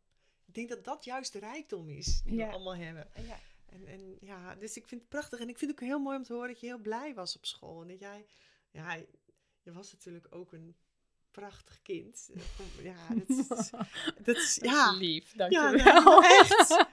[0.45, 2.47] ik denk dat dat juist de rijkdom is die Ja.
[2.47, 3.07] we allemaal hebben.
[3.27, 3.39] ja.
[3.65, 5.39] En, en ja, dus ik vind het prachtig.
[5.39, 7.35] En ik vind het ook heel mooi om te horen dat je heel blij was
[7.35, 7.81] op school.
[7.81, 8.25] En dat jij,
[8.71, 8.93] ja,
[9.61, 10.75] je was natuurlijk ook een
[11.35, 12.29] prachtig kind.
[12.89, 13.69] Ja, dat is,
[14.23, 14.91] dat is ja.
[14.91, 16.03] lief, Ja, dankjewel.
[16.03, 16.69] nou, echt.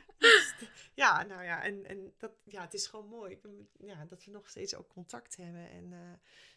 [0.94, 3.38] Ja, nou ja, en, en dat, ja, het is gewoon mooi.
[3.78, 5.70] Ja, dat we nog steeds ook contact hebben.
[5.70, 6.12] En eh,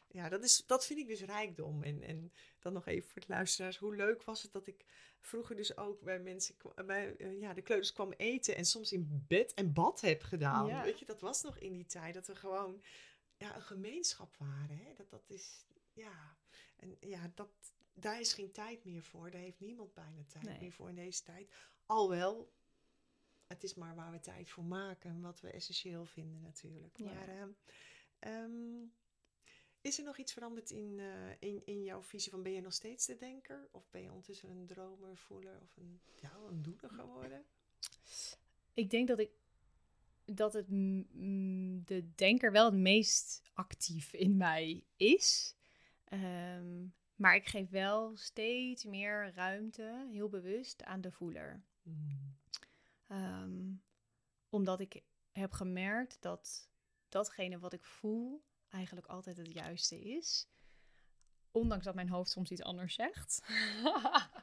[0.08, 1.84] ja, dat, is, dat vind ik dus rijkdom.
[1.84, 3.78] En, en dan nog even voor het luisteraars.
[3.78, 4.86] Hoe leuk was het dat ik
[5.20, 6.56] vroeger dus ook bij mensen,
[6.86, 8.56] bij eh, ja, de kleuters kwam eten.
[8.56, 10.68] En soms in bed en bad heb gedaan.
[10.68, 10.84] Ja.
[10.84, 12.14] Weet je, dat was nog in die tijd.
[12.14, 12.82] Dat we gewoon
[13.38, 14.78] ja, een gemeenschap waren.
[14.78, 14.94] Hè?
[14.94, 16.38] Dat, dat is, ja.
[16.76, 17.52] En ja, dat,
[17.96, 19.32] daar is geen tijd meer voor.
[19.32, 20.60] Daar heeft niemand bijna tijd Nee.
[20.60, 21.54] meer voor in deze tijd.
[21.86, 22.54] Alhoewel,
[23.48, 25.10] het is maar waar we tijd voor maken.
[25.10, 26.98] en Wat we essentieel vinden natuurlijk.
[26.98, 27.06] Ja.
[27.06, 27.50] Maar ehm,
[28.20, 28.84] ehm,
[29.82, 32.74] is er nog iets veranderd in, eh, in, in jouw visie van ben je nog
[32.74, 33.68] steeds de denker?
[33.72, 37.46] Of ben je ondertussen een dromer, voeler of een, ja, een doener geworden?
[38.74, 39.30] Ik denk dat ik
[40.26, 40.68] dat het
[41.88, 45.56] de denker wel het meest actief in mij is.
[46.04, 46.86] Ehm,
[47.16, 51.64] maar ik geef wel steeds meer ruimte, heel bewust, aan de voeler.
[53.08, 53.74] Ehm,
[54.50, 56.70] omdat ik heb gemerkt dat
[57.10, 60.48] datgene wat ik voel eigenlijk altijd het juiste is.
[61.52, 63.42] Ondanks dat mijn hoofd soms iets anders zegt.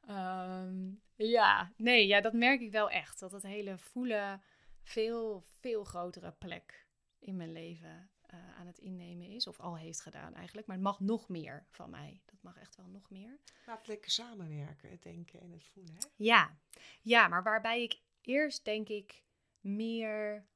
[0.00, 3.20] Ehm, ja, nee, ja, dat merk ik wel echt.
[3.20, 4.42] Dat het hele voelen
[4.82, 6.86] veel, veel grotere plek
[7.18, 9.46] in mijn leven eh, aan het innemen is.
[9.46, 10.66] Of al heeft gedaan eigenlijk.
[10.66, 12.22] Maar het mag nog meer van mij.
[12.24, 13.38] Dat mag echt wel nog meer.
[13.66, 15.94] Laat lekker samenwerken, het denken en het voelen.
[15.94, 16.06] Hè?
[16.16, 16.58] Ja,
[17.02, 19.22] ja, maar waarbij ik eerst denk ik
[19.60, 20.46] meer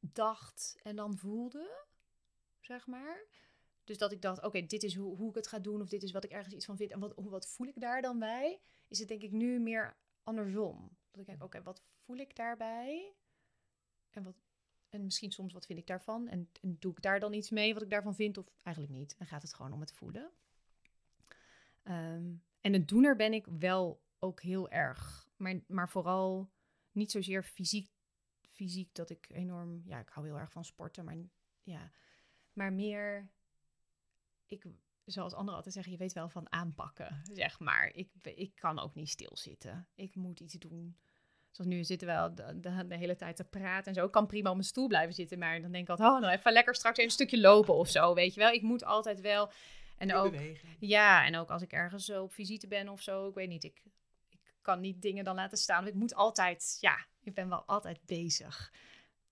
[0.00, 1.84] dacht en dan voelde,
[2.60, 3.26] zeg maar.
[3.84, 6.02] Dus dat ik dacht, oké, dit is hoe, hoe ik het ga doen of dit
[6.02, 6.90] is wat ik ergens iets van vind.
[6.90, 8.60] En wat, wat voel ik daar dan bij?
[8.88, 10.96] Is het denk ik nu meer andersom.
[11.10, 13.14] Dat ik denk, oké, wat voel ik daarbij?
[14.10, 14.36] En, wat,
[14.94, 16.28] en misschien soms wat vind ik daarvan?
[16.28, 19.18] En, en doe ik daar dan iets mee wat ik daarvan vind of eigenlijk niet?
[19.18, 20.30] Dan gaat het gewoon om het voelen.
[21.82, 25.28] Ehm, en een doener ben ik wel ook heel erg.
[25.36, 26.50] Maar, maar vooral
[26.92, 27.90] niet zozeer fysiek,
[28.40, 29.82] fysiek dat ik enorm...
[29.84, 31.16] Ja, ik hou heel erg van sporten, maar
[31.62, 31.90] ja.
[32.52, 33.28] Maar meer...
[34.46, 34.66] Ik,
[35.04, 37.94] zoals anderen altijd zeggen, je weet wel van aanpakken, zeg maar.
[37.94, 39.88] Ik, ik kan ook niet stilzitten.
[39.94, 40.96] Ik moet iets doen
[41.54, 44.04] Zoals nu zitten we al de, de, de hele tijd te praten en zo.
[44.04, 46.32] Ik kan prima op mijn stoel blijven zitten, maar dan denk ik altijd, oh, nou
[46.32, 48.50] even lekker straks even een stukje lopen of zo, weet je wel.
[48.50, 49.50] Ik moet altijd wel.
[49.98, 50.76] En ook, beweging.
[50.78, 53.64] ja, en ook als ik ergens zo op visite ben of zo, ik weet niet,
[53.64, 53.82] ik,
[54.28, 55.86] ik kan niet dingen dan laten staan.
[55.86, 58.72] Ik moet altijd, ja, ik ben wel altijd bezig.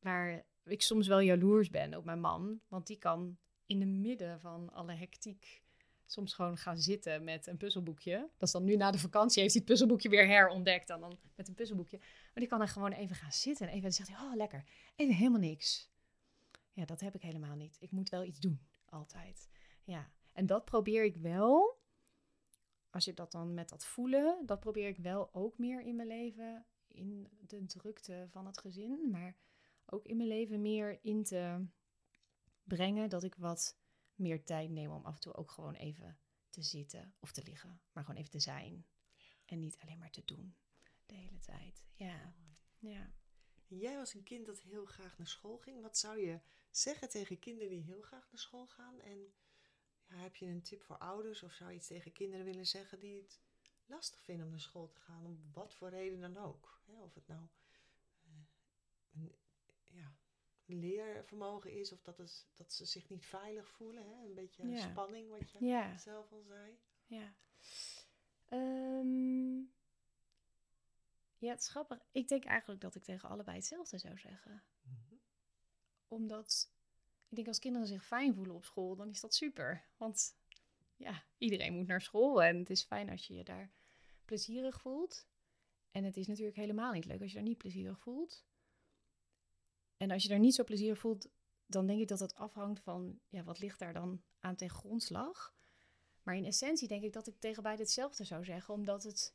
[0.01, 4.41] Waar ik soms wel jaloers ben op mijn man, want die kan in de midden
[4.41, 5.63] van alle hectiek
[6.13, 8.17] soms gewoon gaan zitten met een puzzelboekje.
[8.19, 11.19] Dat is dan nu na de vakantie, heeft hij het puzzelboekje weer herontdekt dan, dan
[11.35, 11.99] met een puzzelboekje.
[11.99, 14.65] Maar die kan dan gewoon even gaan zitten en even dan zegt hij, oh lekker,
[14.97, 15.91] even helemaal niks.
[16.73, 17.77] Ja, dat heb ik helemaal niet.
[17.81, 19.49] Ik moet wel iets doen, altijd.
[19.85, 21.81] Ja, en dat probeer ik wel,
[22.91, 26.09] als je dat dan met dat voelen, dat probeer ik wel ook meer in mijn
[26.09, 29.37] leven, in de drukte van het gezin, maar
[29.87, 31.67] ook in mijn leven meer in te
[32.65, 33.81] brengen dat ik wat
[34.15, 36.19] meer tijd neem om af en toe ook gewoon even
[36.51, 38.87] te zitten of te liggen, maar gewoon even te zijn
[39.45, 40.57] en niet alleen maar te doen
[41.07, 41.83] de hele tijd.
[41.95, 42.35] Ja,
[42.79, 43.13] ja.
[43.67, 45.83] Jij was een kind dat heel graag naar school ging.
[45.83, 46.41] Wat zou je
[46.71, 49.01] zeggen tegen kinderen die heel graag naar school gaan?
[49.01, 49.35] En
[50.09, 52.99] ja, heb je een tip voor ouders of zou je iets tegen kinderen willen zeggen
[52.99, 53.41] die het
[53.87, 56.81] lastig vinden om naar school te gaan, om wat voor reden dan ook?
[56.85, 57.49] Hè, of het nou
[58.23, 58.31] eh,
[59.13, 59.35] een,
[59.87, 60.17] ja,
[60.75, 64.05] leervermogen is of dat, het, dat ze zich niet veilig voelen.
[64.05, 64.25] Hè?
[64.25, 64.91] Een beetje Ja.
[64.91, 65.97] spanning, wat je Ja.
[65.99, 66.79] zelf al zei.
[67.07, 67.35] Ja.
[68.49, 69.57] Ehm,
[71.39, 71.99] ja, het is grappig.
[72.13, 74.63] Ik denk eigenlijk dat ik tegen allebei hetzelfde zou zeggen.
[76.09, 76.71] Omdat
[77.29, 79.85] ik denk als kinderen zich fijn voelen op school, dan is dat super.
[79.97, 80.37] Want
[80.97, 83.71] ja, iedereen moet naar school en het is fijn als je je daar
[84.25, 85.27] plezierig voelt.
[85.91, 88.45] En het is natuurlijk helemaal niet leuk als je daar niet plezierig voelt.
[90.03, 91.29] En als je daar niet zo plezierig voelt,
[91.67, 95.55] dan denk ik dat het afhangt van, ja, wat ligt daar dan aan ten grondslag?
[96.23, 99.35] Maar in essentie denk ik dat ik tegen beide hetzelfde zou zeggen, omdat het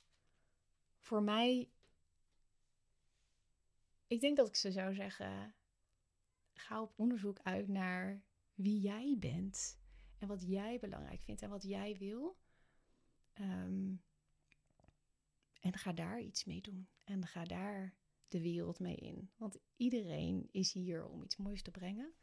[1.00, 1.70] voor mij.
[4.08, 5.56] Ik denk dat ik ze zou zeggen:
[6.54, 8.22] ga op onderzoek uit naar
[8.54, 9.80] wie jij bent
[10.18, 12.38] en wat jij belangrijk vindt en wat jij wil.
[13.34, 13.96] Ehm,
[15.62, 16.88] en ga daar iets mee doen.
[17.04, 17.96] En ga daar
[18.28, 19.32] de wereld mee in.
[19.38, 22.14] Want iedereen is hier om iets moois te brengen.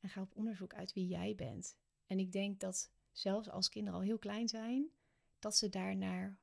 [0.00, 1.76] En ga op onderzoek uit wie jij bent.
[2.06, 4.90] En ik denk dat zelfs als kinderen al heel klein zijn,
[5.38, 6.38] dat ze daarnaar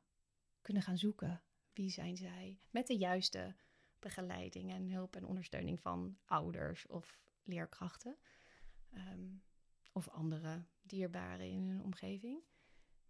[0.61, 1.43] kunnen gaan zoeken.
[1.73, 2.59] Wie zijn zij?
[2.69, 3.55] Met de juiste
[3.99, 8.17] begeleiding en hulp en ondersteuning van ouders of leerkrachten.
[8.89, 9.29] Ehm,
[9.91, 12.41] of andere dierbaren in hun omgeving.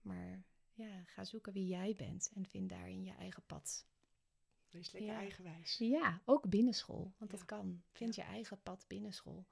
[0.02, 3.86] Maar ja, ga zoeken wie jij bent en vind daarin je eigen pad.
[4.78, 5.18] Wees lekker Ja.
[5.18, 5.78] eigenwijs.
[5.78, 7.38] Ja, ook binnenschool, want Ja.
[7.38, 7.84] dat kan.
[7.92, 9.46] Vind je eigen pad binnenschool.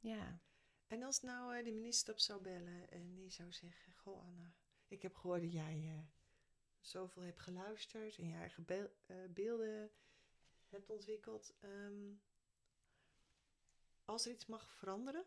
[0.00, 0.14] Ja.
[0.14, 0.38] Ja.
[0.86, 4.52] En als nou eh, de minister op zou bellen en die zou zeggen: Goh, Anna,
[4.88, 5.98] ik heb gehoord dat jij eh,
[6.80, 9.90] zoveel hebt geluisterd en je eigen eh, beelden
[10.68, 11.54] hebt ontwikkeld.
[11.60, 12.12] Ehm,
[14.04, 15.24] als er iets mag veranderen,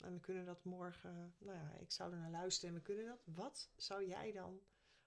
[0.00, 3.06] en we kunnen dat morgen, nou ja, ik zou er naar luisteren en we kunnen
[3.06, 3.22] dat.
[3.24, 4.60] Wat zou jij dan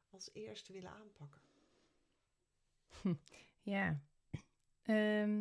[0.09, 1.41] als eerste willen aanpakken?
[3.61, 4.01] Ja.
[4.83, 5.39] Ehm,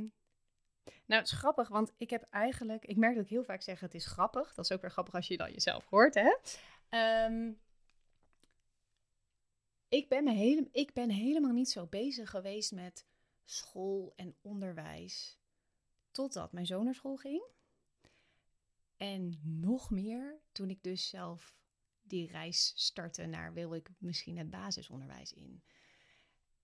[1.07, 2.85] nou, het is grappig, want ik heb eigenlijk...
[2.85, 4.55] Ik merk dat ik heel vaak zeg het is grappig.
[4.55, 6.37] Dat is ook weer grappig als je dan jezelf hoort, hè?
[6.89, 7.53] Ehm,
[9.89, 13.07] ik, ben me hele, ik ben helemaal niet zo bezig geweest met
[13.45, 15.39] school en onderwijs.
[16.11, 17.43] Totdat mijn zoon naar school ging.
[18.97, 21.57] En nog meer toen ik dus zelf
[22.03, 23.53] die reis startte naar...
[23.53, 25.63] wil ik misschien het basisonderwijs in.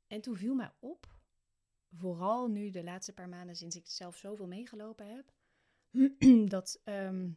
[0.09, 1.07] En toen viel mij op,
[1.93, 5.33] vooral nu de laatste paar maanden sinds ik zelf zoveel meegelopen heb,
[6.55, 7.31] dat ehm,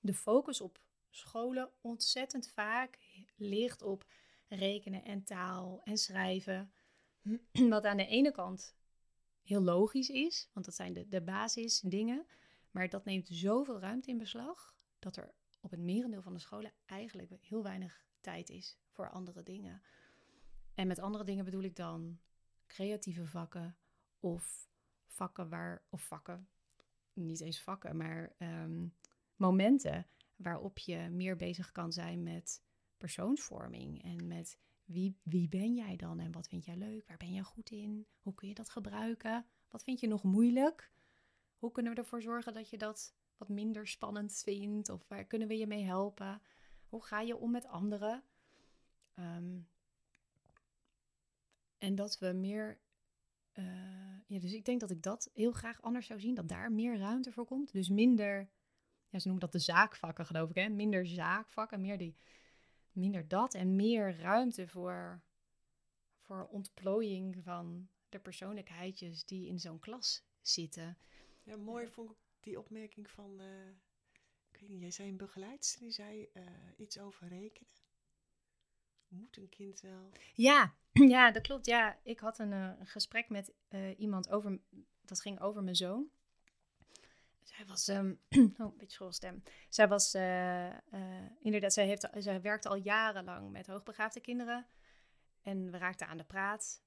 [0.00, 0.80] de focus op
[1.10, 2.98] scholen ontzettend vaak
[3.36, 4.06] ligt op
[4.48, 6.72] rekenen en taal en schrijven.
[7.68, 8.74] Wat aan de ene kant
[9.42, 12.26] heel logisch is, want dat zijn de, de basisdingen.
[12.70, 16.72] Maar dat neemt zoveel ruimte in beslag dat er op het merendeel van de scholen
[16.86, 19.82] eigenlijk heel weinig tijd is voor andere dingen.
[20.76, 22.18] En met andere dingen bedoel ik dan
[22.66, 23.76] creatieve vakken
[24.20, 24.68] of
[25.06, 26.48] vakken waar, of vakken,
[27.12, 28.86] niet eens vakken, maar ehm,
[29.36, 30.06] momenten
[30.36, 32.62] waarop je meer bezig kan zijn met
[32.96, 37.32] persoonsvorming en met wie, wie ben jij dan en wat vind jij leuk, waar ben
[37.32, 40.92] jij goed in, hoe kun je dat gebruiken, wat vind je nog moeilijk,
[41.58, 45.48] hoe kunnen we ervoor zorgen dat je dat wat minder spannend vindt of waar kunnen
[45.48, 46.42] we je mee helpen,
[46.88, 48.24] hoe ga je om met anderen.
[49.14, 49.58] Ehm,
[51.78, 52.80] en dat we meer.
[53.52, 53.64] eh,
[54.26, 56.34] ja, dus ik denk dat ik dat heel graag anders zou zien.
[56.34, 57.72] Dat daar meer ruimte voor komt.
[57.72, 58.50] Dus minder.
[59.08, 60.56] Ja, ze noemen dat de zaakvakken, geloof ik.
[60.56, 60.68] Hè?
[60.68, 62.16] Minder zaakvakken, meer, die,
[62.92, 63.54] minder dat.
[63.54, 65.22] En meer ruimte voor,
[66.20, 70.98] voor ontplooiing van de persoonlijkheidjes die in zo'n klas zitten.
[71.42, 73.68] Ja, mooi vond ik die opmerking van, eh,
[74.50, 76.42] ik weet niet, jij zei een begeleidster, die zei eh,
[76.76, 77.72] iets over rekenen.
[79.08, 80.10] Moet een kind wel?
[80.34, 80.76] Ja,
[81.16, 81.66] ja, dat klopt.
[81.66, 84.58] Ja, ik had een, eh, gesprek met eh, iemand over,
[85.04, 86.10] dat ging over mijn zoon.
[87.42, 89.42] Zij was, ehm, oh, een beetje schorre stem.
[89.68, 90.74] Zij was, eh,
[91.40, 94.66] inderdaad, zij, heeft, zij werkte al jarenlang met hoogbegaafde kinderen.
[95.42, 96.82] En we raakten aan de praat.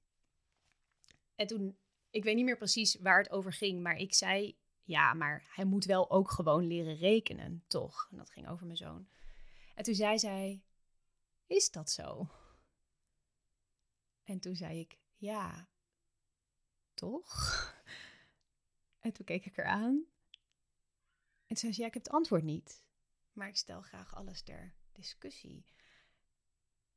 [1.34, 1.78] En toen,
[2.10, 5.64] ik weet niet meer precies waar het over ging, maar ik zei, ja, maar hij
[5.64, 8.08] moet wel ook gewoon leren rekenen, toch?
[8.10, 9.08] En dat ging over mijn zoon.
[9.74, 10.62] En toen zei zij,
[11.46, 12.28] is dat zo?
[14.30, 15.68] En toen zei ik, ja,
[16.94, 17.28] toch?
[18.98, 20.04] En toen keek ik haar aan.
[21.46, 22.84] En zei ze, ja, ik heb het antwoord niet.
[23.32, 25.64] Maar ik stel graag alles ter discussie.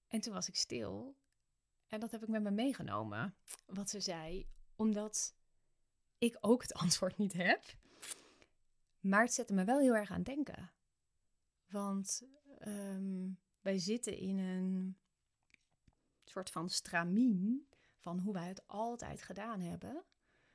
[0.07, 1.17] En toen was ik stil.
[1.88, 4.49] En dat heb ik met me meegenomen, wat ze zei.
[4.75, 5.36] Omdat
[6.17, 7.63] ik ook het antwoord niet heb.
[8.99, 10.71] Maar het zette me wel heel erg aan het denken.
[11.69, 12.23] Want
[12.59, 13.31] ehm,
[13.61, 14.97] wij zitten in een
[16.34, 17.67] soort van stramien
[17.97, 20.03] van hoe wij het altijd gedaan hebben.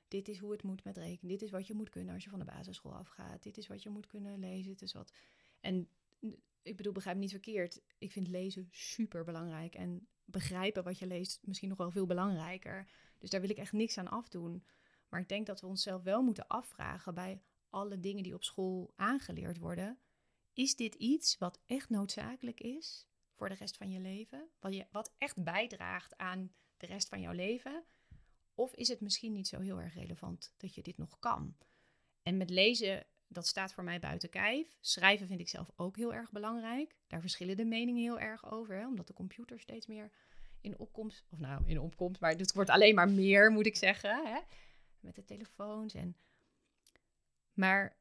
[0.08, 1.32] Dit is hoe het moet met rekenen.
[1.32, 3.42] Dit is wat je moet kunnen als je van de basisschool afgaat.
[3.42, 4.68] Dit is wat je moet kunnen lezen.
[4.68, 5.12] Dit is wat.
[5.60, 5.88] En
[6.62, 7.80] ik bedoel, begrijp niet verkeerd.
[7.98, 9.74] Ik vind lezen super belangrijk.
[9.74, 12.88] En begrijpen wat je leest misschien nog wel veel belangrijker.
[13.18, 14.64] Dus daar wil ik echt niks aan afdoen.
[15.08, 18.92] Maar ik denk dat we onszelf wel moeten afvragen bij alle dingen die op school
[18.96, 19.98] aangeleerd worden.
[20.52, 23.07] Is dit iets wat echt noodzakelijk is
[23.38, 24.48] voor de rest van je leven?
[24.60, 27.84] Wat, je, wat echt bijdraagt aan de rest van jouw leven?
[28.54, 31.56] Of is het misschien niet zo heel erg relevant dat je dit nog kan?
[32.22, 34.76] En met lezen, dat staat voor mij buiten kijf.
[34.80, 36.96] Schrijven vind ik zelf ook heel erg belangrijk.
[37.06, 40.10] Daar verschillen de meningen heel erg over, hè, omdat de computer steeds meer
[40.60, 44.26] in opkomst, of nou in opkomst, maar het wordt alleen maar meer, moet ik zeggen,
[44.26, 44.40] hè,
[45.00, 45.94] met de telefoons.
[45.94, 46.16] En...
[47.52, 47.96] Maar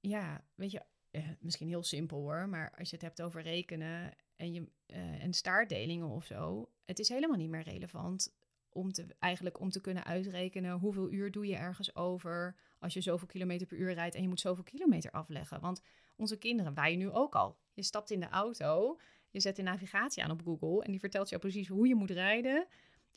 [0.00, 4.14] ja, weet je, eh, misschien heel simpel hoor, maar als je het hebt over rekenen
[4.40, 8.34] en, je, uh, en staartdelingen of zo, het is helemaal niet meer relevant
[8.68, 13.00] om te, eigenlijk om te kunnen uitrekenen hoeveel uur doe je ergens over als je
[13.00, 15.60] zoveel kilometer per uur rijdt en je moet zoveel kilometer afleggen.
[15.60, 15.82] Want
[16.16, 17.58] onze kinderen, wij nu ook al.
[17.72, 18.98] Je stapt in de auto,
[19.30, 22.10] je zet de navigatie aan op Google en die vertelt jou precies hoe je moet
[22.10, 22.66] rijden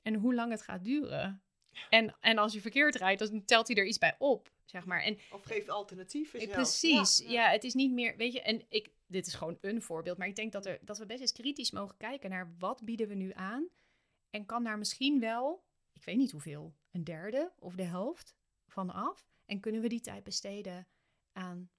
[0.02, 1.42] en hoe lang het gaat duren.
[1.90, 5.02] En, en als je verkeerd rijdt, dan telt hij er iets bij op, zeg maar.
[5.02, 6.54] En, of geeft alternatieven zelf.
[6.54, 7.32] Precies, ja, ja.
[7.32, 10.28] ja, het is niet meer, weet je, en ik, dit is gewoon een voorbeeld, maar
[10.28, 13.16] ik denk dat, er, dat we best eens kritisch mogen kijken naar wat bieden we
[13.16, 13.70] nu aan
[14.30, 18.36] en kan daar misschien wel, ik weet niet hoeveel, een derde of de helft
[18.68, 19.32] van af.
[19.46, 20.88] En kunnen we die tijd besteden
[21.32, 21.70] aan,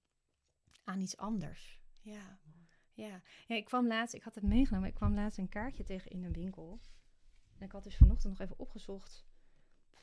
[0.85, 1.81] aan iets anders.
[2.01, 2.41] Ja.
[2.93, 3.23] ja.
[3.47, 6.25] Ja, ik kwam laatst, ik had het meegenomen, ik kwam laatst een kaartje tegen in
[6.25, 6.81] een winkel.
[7.59, 9.25] En ik had dus vanochtend nog even opgezocht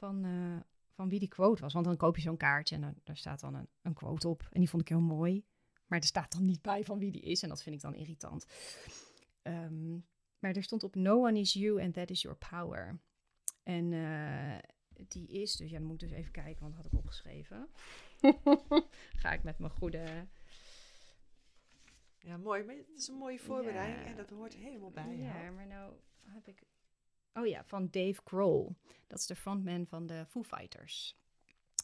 [0.02, 0.60] van, uh,
[0.94, 1.74] van wie die quote was.
[1.74, 4.48] Want dan koop je zo'n kaartje en dan, daar staat dan een, een quote op.
[4.52, 5.46] En die vond ik heel mooi.
[5.86, 7.44] Maar er staat dan niet bij van wie die is.
[7.44, 8.46] En dat vind ik dan irritant.
[9.44, 10.06] Um,
[10.40, 13.00] maar er stond op No one is you and that is your power.
[13.64, 14.58] En uh,
[15.08, 17.70] die is, dus ja, dan moet ik dus even kijken, want dat had ik opgeschreven.
[19.22, 20.28] Ga ik met mijn goede...
[22.20, 22.64] Ja, mooi.
[22.64, 24.10] Maar het is een mooie voorbereiding ja.
[24.10, 25.18] en dat hoort helemaal bij.
[25.18, 25.94] Ja, ja, maar nou
[26.26, 26.64] heb ik...
[27.34, 28.76] Oh ja, van Dave Grohl.
[29.08, 31.16] Dat is de frontman van de Foo Fighters.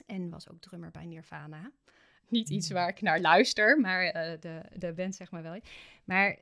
[0.05, 1.71] En was ook drummer bij Nirvana.
[2.29, 5.59] Niet iets waar ik naar luister, maar uh, de, de band zeg maar wel.
[6.03, 6.39] Maar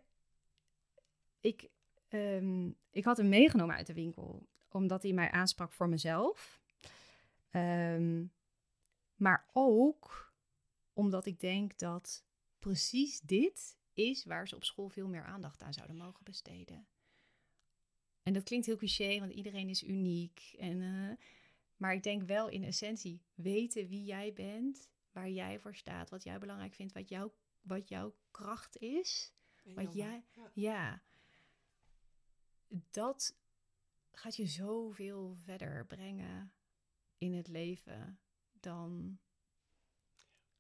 [1.39, 1.69] ik,
[2.09, 6.59] um, ik had hem meegenomen uit de winkel, omdat hij mij aansprak voor mezelf.
[7.51, 8.31] Um,
[9.15, 10.33] maar ook
[10.93, 12.23] omdat ik denk dat
[12.59, 16.87] precies dit is waar ze op school veel meer aandacht aan zouden mogen besteden.
[18.25, 20.55] En dat klinkt heel cliché, want iedereen is uniek.
[20.57, 21.11] En, uh,
[21.77, 26.23] maar ik denk wel in essentie weten wie jij bent, waar jij voor staat, wat
[26.23, 29.33] jij belangrijk vindt, wat, jou, wat jouw kracht is.
[29.63, 30.51] Wat jij, ja.
[30.53, 31.03] ja
[32.91, 33.35] dat
[34.11, 36.53] gaat je zoveel verder brengen
[37.17, 38.19] in het leven
[38.59, 39.19] dan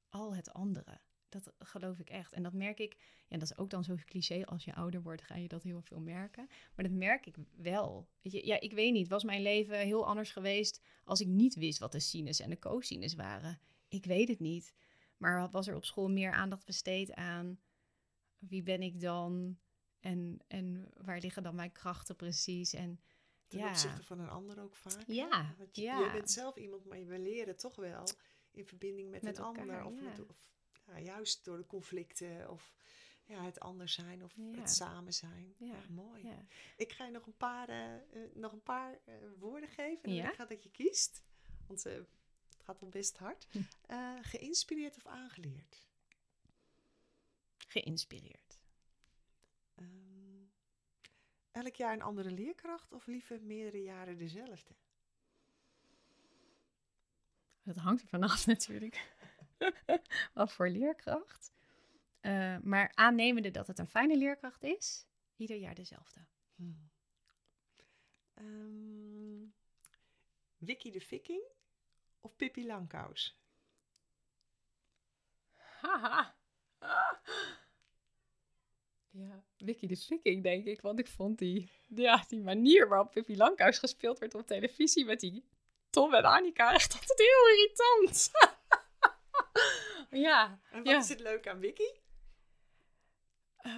[0.09, 0.99] al het andere.
[1.43, 2.33] Dat geloof ik echt.
[2.33, 5.21] En dat merk ik, ja, dat is ook dan zo cliché, als je ouder wordt
[5.21, 6.47] ga je dat heel veel merken.
[6.75, 8.07] Maar dat merk ik wel.
[8.21, 11.55] Weet je, ja, ik weet niet, was mijn leven heel anders geweest als ik niet
[11.55, 13.59] wist wat de sinus en de cosinus waren?
[13.87, 14.73] Ik weet het niet.
[15.17, 17.59] Maar was er op school meer aandacht besteed aan
[18.37, 19.57] wie ben ik dan?
[19.99, 22.73] En, en waar liggen dan mijn krachten precies?
[22.73, 22.99] En,
[23.47, 23.69] Ten ja.
[23.69, 25.03] opzichte van een ander ook vaak.
[25.07, 25.99] Ja, Want je, ja.
[25.99, 28.07] je bent zelf iemand, maar je leren toch wel
[28.51, 29.85] in verbinding met, met een elkaar, ander.
[29.85, 30.09] Of, ja.
[30.09, 30.47] met, of
[30.87, 32.73] ja, juist door de conflicten of
[33.25, 34.59] ja, het anders zijn of Ja.
[34.59, 35.53] het samen zijn.
[35.57, 36.27] Ja, Ja, mooi.
[36.77, 38.01] Ik ga je nog een paar, eh, eh,
[38.33, 41.23] nog een paar eh, woorden geven en dan ik graag dat je kiest.
[41.67, 42.07] Want het
[42.63, 43.47] gaat al best hard.
[43.51, 43.61] Hm.
[44.21, 45.83] Geïnspireerd of aangeleerd?
[47.67, 48.59] Geïnspireerd.
[49.75, 50.43] Ehm,
[51.51, 54.75] elk jaar een andere leerkracht of liever meerdere jaren dezelfde?
[57.63, 59.13] Dat hangt er vanaf natuurlijk.
[60.33, 61.53] Wat voor leerkracht.
[62.19, 66.25] Eh, maar aannemende dat het een fijne leerkracht is, ieder jaar dezelfde.
[66.55, 66.89] Hmm.
[68.33, 69.43] Ehm,
[70.57, 71.43] Wiki de Viking
[72.21, 73.39] of Pippi Langkous?
[75.81, 76.35] Haha.
[79.17, 80.81] Ja, Vicky de Viking, denk ik.
[80.81, 85.19] Want ik vond die, ja, die manier waarop Pippi Langkous gespeeld werd op televisie met
[85.19, 85.43] die
[85.89, 88.31] Tom en Annika echt altijd heel irritant.
[90.27, 90.59] ja.
[90.71, 90.97] En wat Ja.
[90.97, 91.91] is het leuk aan Wiki?
[93.57, 93.71] eh,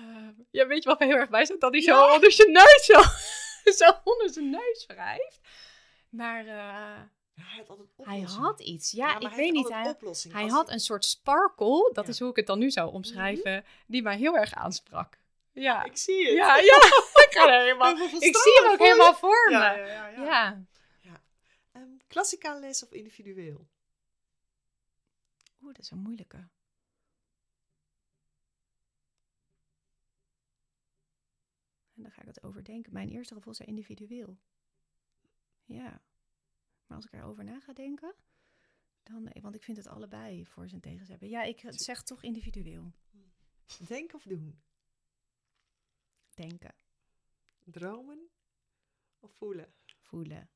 [0.51, 1.59] ja, weet je wat me heel erg bij staat?
[1.61, 3.01] Dat hij zo onder zijn neus zo,
[3.85, 5.39] zo onder zijn neus wrijft.
[6.09, 6.99] Maar eh,
[7.35, 8.91] Hij had altijd hij had iets.
[8.91, 9.69] Ja, ik weet niet.
[9.69, 9.95] Hij,
[10.31, 12.11] hij had een soort sparkle, dat Ja.
[12.11, 15.17] is hoe ik het dan nu zou omschrijven, die mij heel erg aansprak.
[15.51, 16.33] Ja, Ik zie het.
[16.35, 16.75] ja, ja.
[17.13, 19.51] ik ga er helemaal Ik zie hem ook helemaal voor me.
[19.51, 20.07] Ja, Ja,
[21.01, 21.21] ja.
[21.71, 23.67] Ehm, les of individueel?
[25.61, 26.37] Oeh, dat is een moeilijke.
[31.93, 32.93] En dan ga ik het overdenken.
[32.93, 34.37] Mijn eerste gevoel zei individueel.
[35.65, 36.01] Ja.
[36.85, 38.15] Maar als ik erover na ga denken,
[39.03, 39.29] dan...
[39.41, 41.29] Want ik vind het allebei voor zijn tegens hebben.
[41.29, 42.91] Ja, ik zeg toch individueel.
[43.87, 44.61] Denken of doen?
[46.33, 46.75] Denken,
[47.63, 48.29] Dromen
[49.19, 49.73] of voelen?
[49.99, 50.49] voelen,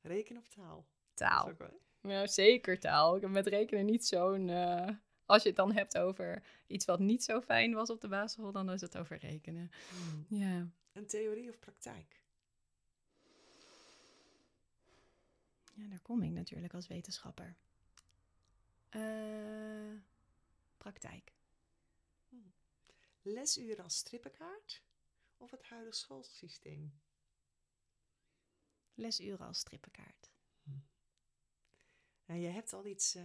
[0.00, 0.76] Rekenen of taal?
[1.14, 1.48] Dat is taal.
[1.48, 3.16] ook Ja, zeker taal.
[3.16, 4.48] Ik heb met rekenen niet zo'n...
[4.48, 4.88] eh,
[5.26, 8.52] als je het dan hebt over iets wat niet zo fijn was op de basisschool,
[8.52, 9.70] dan is het over rekenen.
[9.90, 10.26] Hmm.
[10.38, 10.68] Ja.
[10.92, 12.24] En theorie of praktijk?
[15.74, 17.56] Ja, daar kom ik natuurlijk als wetenschapper.
[18.88, 19.92] Eh,
[20.76, 21.32] praktijk.
[23.22, 24.82] Lesuren als strippenkaart
[25.36, 27.00] of het huidige schoolsysteem?
[28.94, 30.30] Lesuren als strippenkaart.
[32.26, 33.22] Nou, je hebt al iets eh,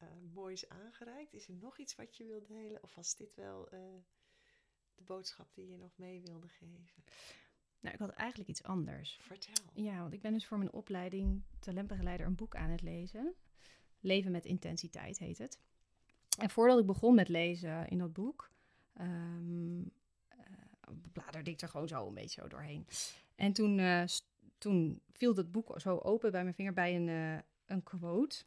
[0.00, 1.34] eh, moois aangereikt.
[1.34, 2.82] Is er nog iets wat je wilt delen?
[2.82, 3.80] Of was dit wel eh,
[4.94, 7.04] de boodschap die je nog mee wilde geven?
[7.80, 9.18] Nou, ik had eigenlijk iets anders.
[9.22, 9.64] Vertel.
[9.74, 13.34] Ja, want ik ben dus voor mijn opleiding talentbegeleider een boek aan het lezen.
[14.00, 15.60] Leven met intensiteit heet het.
[16.38, 18.50] En voordat ik begon met lezen in dat boek,
[18.92, 19.80] ehm
[20.28, 20.38] eh,
[21.12, 22.86] bladerde ik er gewoon zo een beetje zo doorheen.
[23.34, 24.06] En toen,
[24.58, 28.44] toen viel dat boek zo open bij mijn vinger bij een, een quote.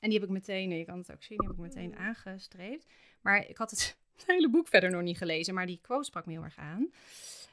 [0.00, 1.96] En die heb ik meteen, je kan het ook zien, die heb ik meteen Mm.
[1.96, 2.86] aangestreept.
[3.20, 3.96] Maar ik had het
[4.26, 6.90] hele boek verder nog niet gelezen, maar die quote sprak me heel erg aan.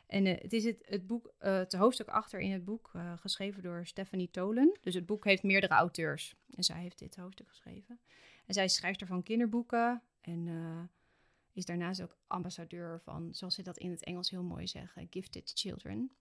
[0.08, 3.14] En eh, het is het, het boek, eh, het hoofdstuk achter in het boek, eh,
[3.18, 4.78] geschreven door Stephanie Tolen.
[4.82, 6.36] Dus het boek heeft meerdere auteurs.
[6.49, 7.99] En zij heeft dit hoofdstuk geschreven.
[8.45, 10.01] En zij schrijft er van kinderboeken.
[10.22, 10.47] En
[11.54, 15.51] is daarnaast ook ambassadeur van, zoals ze dat in het Engels heel mooi zeggen, Gifted
[15.56, 16.12] Children.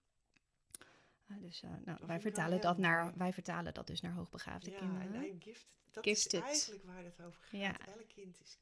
[1.37, 3.15] Eh, dus eh, nou, wij, vertalen dat naar, mooi.
[3.17, 5.03] wij vertalen dat dus naar hoogbegaafde ja, kinderen.
[5.07, 6.33] en hij gift, dat Gifted.
[6.33, 7.61] is eigenlijk waar het over gaat.
[7.61, 7.87] Ja.
[7.87, 8.59] Elk kind is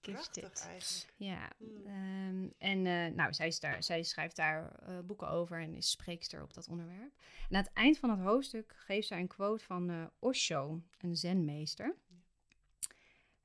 [0.00, 0.66] prachtig Gifted.
[0.68, 1.12] eigenlijk.
[1.16, 1.86] Ja, Mm.
[1.86, 5.90] ehm, en eh, nou, zij, is daar, zij schrijft daar eh, boeken over en is
[5.90, 7.12] spreekster op dat onderwerp.
[7.48, 11.96] En aan het eind van het hoofdstuk geeft zij een quote van Osho, een zenmeester.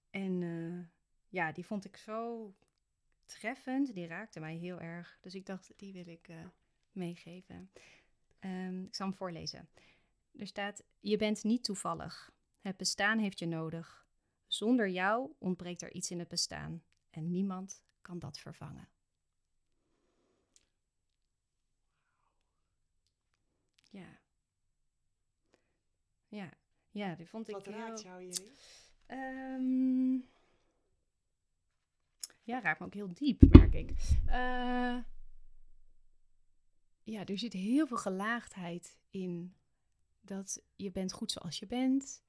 [0.10, 0.92] En
[1.30, 2.54] ja, die vond ik zo
[3.26, 5.18] treffend, die raakte mij heel erg.
[5.22, 6.30] Dus ik dacht, die wil ik
[6.92, 7.72] meegeven.
[8.40, 9.70] Ehm, ik zal hem voorlezen.
[10.36, 12.32] Er staat, je bent niet toevallig.
[12.62, 14.08] Het bestaan heeft je nodig.
[14.48, 18.90] Zonder jou ontbreekt er iets in het bestaan en niemand kan dat vervangen.
[23.90, 24.20] Ja.
[26.28, 26.50] Ja,
[26.92, 27.76] ja, die vond ik Wat heel...
[27.76, 28.52] raakt jou hierin?
[29.06, 30.14] Ehm,
[32.44, 33.92] ja, raakt me ook heel diep, merk ik.
[34.26, 34.98] Eh,
[37.12, 39.56] ja, er zit heel veel gelaagdheid in.
[40.22, 42.24] Dat je bent goed zoals je bent.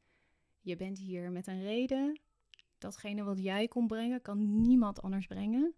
[0.61, 2.21] Je bent hier met een reden.
[2.79, 5.75] Datgene wat jij kon brengen, kan niemand anders brengen.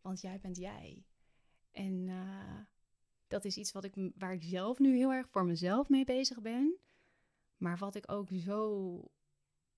[0.00, 1.04] Want jij bent jij.
[1.70, 2.60] En eh,
[3.26, 6.40] dat is iets wat ik, waar ik zelf nu heel erg voor mezelf mee bezig
[6.40, 6.76] ben.
[7.56, 9.10] Maar wat ik ook zo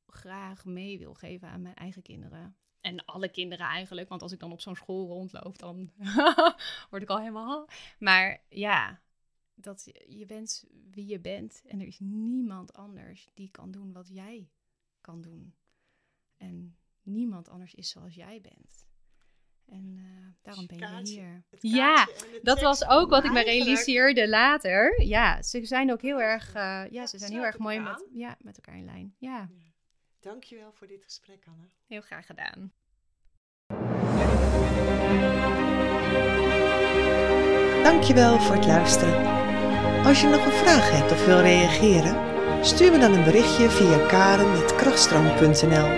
[0.07, 2.57] graag mee wil geven aan mijn eigen kinderen.
[2.85, 5.91] En alle kinderen eigenlijk, want als ik dan op zo'n school rondloop, dan
[6.91, 7.68] word ik al helemaal.
[7.99, 9.01] Maar ja,
[9.55, 14.09] dat je- bent wie je bent en er is niemand anders die kan doen wat
[14.09, 14.49] jij
[15.01, 15.55] kan doen.
[16.37, 18.87] En niemand anders is zoals jij bent.
[19.66, 21.45] En uh, daarom ben je hier.
[21.61, 22.09] Ja,
[22.43, 25.03] dat was ook wat ik me realiseerde later.
[25.03, 28.37] Ja, ze zijn ook heel erg, eh, ja, ze zijn heel erg mooi met, ja,
[28.41, 29.14] met elkaar in lijn.
[29.18, 29.49] Ja,
[30.25, 31.68] Dankjewel voor dit gesprek, Anne.
[31.87, 32.72] heel graag gedaan.
[37.83, 39.27] Dankjewel voor het luisteren.
[40.05, 42.16] Als je nog een vraag hebt of wil reageren,
[42.64, 45.89] stuur me dan een berichtje via karen.krachtstroom.nl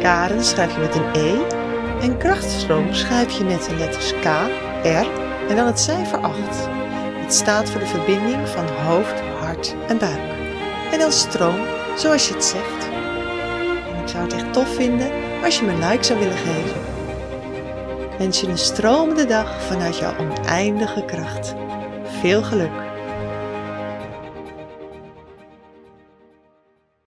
[0.00, 1.48] Karen schrijf je met een E
[2.00, 4.24] en krachtstroom schrijf je met de letters K,
[4.82, 5.08] R
[5.48, 6.38] en dan het cijfer 8.
[7.22, 10.32] Het staat voor de verbinding van hoofd, hart en buik.
[10.92, 12.83] En dan stroom, zoals je het zegt.
[14.14, 15.10] Zou het echt tof vinden
[15.44, 16.80] als je me een like zou willen geven.
[18.18, 21.54] Wens je een stromende dag vanuit jouw oneindige kracht.
[22.20, 22.93] Veel geluk!